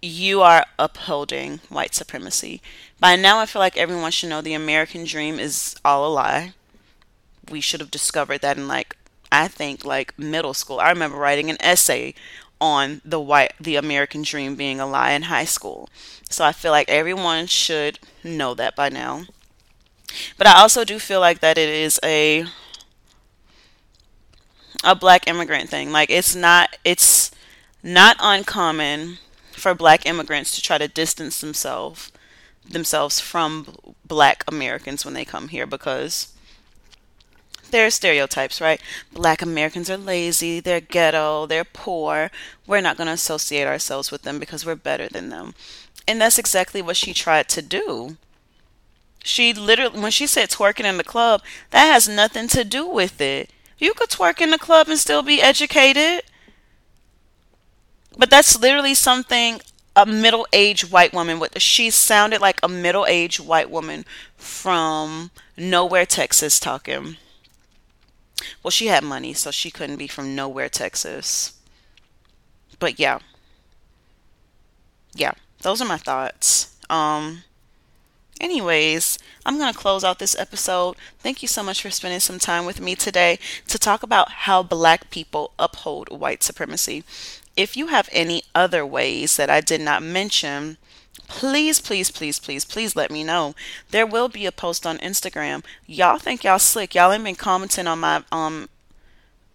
you 0.00 0.42
are 0.42 0.66
upholding 0.78 1.60
white 1.68 1.94
supremacy. 1.94 2.62
By 3.00 3.16
now, 3.16 3.38
I 3.40 3.46
feel 3.46 3.60
like 3.60 3.76
everyone 3.76 4.10
should 4.12 4.28
know 4.28 4.40
the 4.40 4.54
American 4.54 5.04
dream 5.04 5.38
is 5.38 5.76
all 5.84 6.06
a 6.06 6.12
lie. 6.12 6.52
We 7.50 7.60
should 7.60 7.80
have 7.80 7.90
discovered 7.90 8.40
that 8.42 8.56
in 8.56 8.68
like, 8.68 8.96
I 9.32 9.48
think 9.48 9.84
like 9.84 10.18
middle 10.18 10.54
school. 10.54 10.80
I 10.80 10.90
remember 10.90 11.16
writing 11.18 11.50
an 11.50 11.56
essay 11.60 12.14
on 12.60 13.00
the 13.04 13.20
white 13.20 13.52
the 13.60 13.76
American 13.76 14.22
dream 14.22 14.56
being 14.56 14.80
a 14.80 14.86
lie 14.86 15.12
in 15.12 15.22
high 15.22 15.44
school. 15.44 15.88
So 16.28 16.44
I 16.44 16.52
feel 16.52 16.72
like 16.72 16.88
everyone 16.88 17.46
should 17.46 17.98
know 18.24 18.54
that 18.54 18.74
by 18.76 18.88
now. 18.88 19.24
But 20.38 20.46
I 20.46 20.58
also 20.60 20.84
do 20.84 20.98
feel 20.98 21.20
like 21.20 21.40
that 21.40 21.58
it 21.58 21.68
is 21.68 22.00
a 22.02 22.46
a 24.84 24.94
black 24.94 25.26
immigrant 25.28 25.68
thing. 25.70 25.90
Like 25.92 26.10
it's 26.10 26.34
not 26.34 26.76
it's 26.84 27.30
not 27.82 28.16
uncommon 28.20 29.18
for 29.58 29.74
black 29.74 30.06
immigrants 30.06 30.54
to 30.54 30.62
try 30.62 30.78
to 30.78 30.88
distance 30.88 31.40
themselves 31.40 32.12
themselves 32.68 33.18
from 33.18 33.74
black 34.04 34.44
Americans 34.46 35.04
when 35.04 35.14
they 35.14 35.24
come 35.24 35.48
here 35.48 35.66
because 35.66 36.34
there 37.70 37.86
are 37.86 37.90
stereotypes, 37.90 38.60
right? 38.60 38.80
Black 39.12 39.42
Americans 39.42 39.90
are 39.90 39.96
lazy, 39.96 40.60
they're 40.60 40.80
ghetto, 40.80 41.46
they're 41.46 41.64
poor. 41.64 42.30
We're 42.66 42.80
not 42.80 42.96
going 42.96 43.06
to 43.06 43.12
associate 43.12 43.66
ourselves 43.66 44.10
with 44.10 44.22
them 44.22 44.38
because 44.38 44.64
we're 44.64 44.74
better 44.74 45.08
than 45.08 45.28
them. 45.28 45.54
And 46.06 46.20
that's 46.20 46.38
exactly 46.38 46.80
what 46.80 46.96
she 46.96 47.12
tried 47.12 47.48
to 47.50 47.62
do. 47.62 48.16
She 49.22 49.52
literally, 49.52 50.00
when 50.00 50.10
she 50.10 50.26
said 50.26 50.48
twerking 50.48 50.84
in 50.84 50.96
the 50.96 51.04
club, 51.04 51.42
that 51.70 51.92
has 51.92 52.08
nothing 52.08 52.48
to 52.48 52.64
do 52.64 52.86
with 52.86 53.20
it. 53.20 53.50
You 53.76 53.92
could 53.92 54.08
twerk 54.08 54.40
in 54.40 54.50
the 54.50 54.58
club 54.58 54.88
and 54.88 54.98
still 54.98 55.22
be 55.22 55.42
educated. 55.42 56.22
But 58.16 58.30
that's 58.30 58.58
literally 58.58 58.94
something 58.94 59.60
a 59.96 60.06
middle 60.06 60.46
aged 60.52 60.90
white 60.92 61.12
woman, 61.12 61.38
what 61.40 61.60
she 61.60 61.90
sounded 61.90 62.40
like 62.40 62.60
a 62.62 62.68
middle 62.68 63.06
aged 63.06 63.40
white 63.40 63.70
woman 63.70 64.04
from 64.36 65.30
nowhere, 65.56 66.06
Texas, 66.06 66.60
talking. 66.60 67.16
Well, 68.62 68.70
she 68.70 68.86
had 68.86 69.02
money, 69.02 69.34
so 69.34 69.50
she 69.50 69.68
couldn't 69.72 69.96
be 69.96 70.06
from 70.06 70.36
nowhere, 70.36 70.68
Texas. 70.68 71.54
But 72.78 72.98
yeah. 72.98 73.18
Yeah, 75.14 75.32
those 75.62 75.80
are 75.80 75.88
my 75.88 75.96
thoughts. 75.96 76.76
Um 76.90 77.42
anyways, 78.40 79.18
I'm 79.46 79.58
going 79.58 79.72
to 79.72 79.78
close 79.78 80.04
out 80.04 80.18
this 80.18 80.38
episode. 80.38 80.96
Thank 81.20 81.42
you 81.42 81.48
so 81.48 81.62
much 81.62 81.82
for 81.82 81.90
spending 81.90 82.20
some 82.20 82.38
time 82.38 82.66
with 82.66 82.80
me 82.80 82.94
today 82.94 83.38
to 83.68 83.78
talk 83.78 84.02
about 84.02 84.30
how 84.46 84.62
black 84.62 85.10
people 85.10 85.52
uphold 85.58 86.08
white 86.10 86.42
supremacy. 86.42 87.04
If 87.58 87.76
you 87.76 87.88
have 87.88 88.08
any 88.12 88.44
other 88.54 88.86
ways 88.86 89.36
that 89.36 89.50
I 89.50 89.60
did 89.60 89.80
not 89.82 90.02
mention, 90.02 90.78
please, 91.26 91.80
please, 91.80 92.10
please, 92.10 92.38
please, 92.38 92.64
please 92.64 92.96
let 92.96 93.10
me 93.10 93.24
know. 93.24 93.54
There 93.90 94.06
will 94.06 94.28
be 94.28 94.46
a 94.46 94.52
post 94.52 94.86
on 94.86 94.98
Instagram. 94.98 95.64
Y'all 95.86 96.18
think 96.18 96.44
y'all 96.44 96.60
slick. 96.60 96.94
Y'all 96.94 97.12
ain't 97.12 97.24
been 97.24 97.34
commenting 97.34 97.86
on 97.88 98.00
my 98.00 98.24
um 98.32 98.68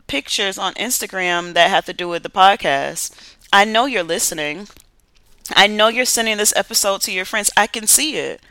pictures 0.08 0.58
on 0.58 0.74
Instagram 0.76 1.54
that 1.54 1.70
have 1.70 1.86
to 1.86 1.94
do 1.94 2.10
with 2.10 2.24
the 2.24 2.30
podcast. 2.30 3.36
I 3.54 3.66
know 3.66 3.86
you're 3.86 4.04
listening. 4.04 4.68
I 5.56 5.68
know 5.68 5.88
you're 5.88 6.06
sending 6.06 6.38
this 6.38 6.56
episode 6.56 7.02
to 7.04 7.12
your 7.13 7.26
friends. 7.26 7.52
I 7.58 7.68
can 7.68 7.88
see 7.88 8.18
it. 8.18 8.42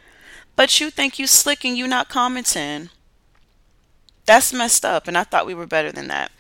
But 0.57 0.81
you 0.81 0.91
think 0.91 1.19
you 1.19 1.27
slick 1.27 1.65
and 1.65 1.77
you 1.77 1.87
not 1.87 2.09
commenting. 2.09 2.91
That's 4.27 4.53
messed 4.53 4.85
up 4.85 5.09
and 5.09 5.19
I 5.19 5.25
thought 5.25 5.47
we 5.47 5.55
were 5.55 5.67
better 5.67 5.93
than 5.93 6.09
that. 6.09 6.31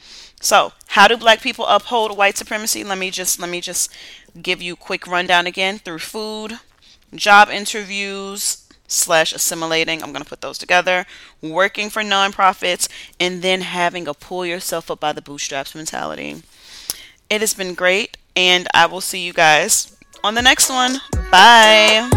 So, 0.42 0.72
how 0.88 1.06
do 1.06 1.16
black 1.16 1.40
people 1.40 1.64
uphold 1.66 2.16
white 2.16 2.36
supremacy? 2.36 2.82
Let 2.82 2.98
me 2.98 3.12
just 3.12 3.38
let 3.38 3.48
me 3.48 3.60
just 3.60 3.90
give 4.42 4.60
you 4.60 4.72
a 4.72 4.76
quick 4.76 5.06
rundown 5.06 5.46
again 5.46 5.78
through 5.78 6.00
food, 6.00 6.58
job 7.14 7.48
interviews, 7.48 8.68
slash 8.88 9.32
assimilating. 9.32 10.02
I'm 10.02 10.10
going 10.10 10.24
to 10.24 10.28
put 10.28 10.40
those 10.40 10.58
together. 10.58 11.06
Working 11.40 11.90
for 11.90 12.02
nonprofits 12.02 12.88
and 13.20 13.40
then 13.40 13.60
having 13.60 14.08
a 14.08 14.14
pull 14.14 14.44
yourself 14.44 14.90
up 14.90 14.98
by 14.98 15.12
the 15.12 15.22
bootstraps 15.22 15.76
mentality. 15.76 16.42
It 17.30 17.40
has 17.40 17.54
been 17.54 17.74
great, 17.74 18.16
and 18.34 18.66
I 18.74 18.86
will 18.86 19.00
see 19.00 19.24
you 19.24 19.32
guys 19.32 19.96
on 20.24 20.34
the 20.34 20.42
next 20.42 20.68
one. 20.68 21.00
Bye. 21.30 22.10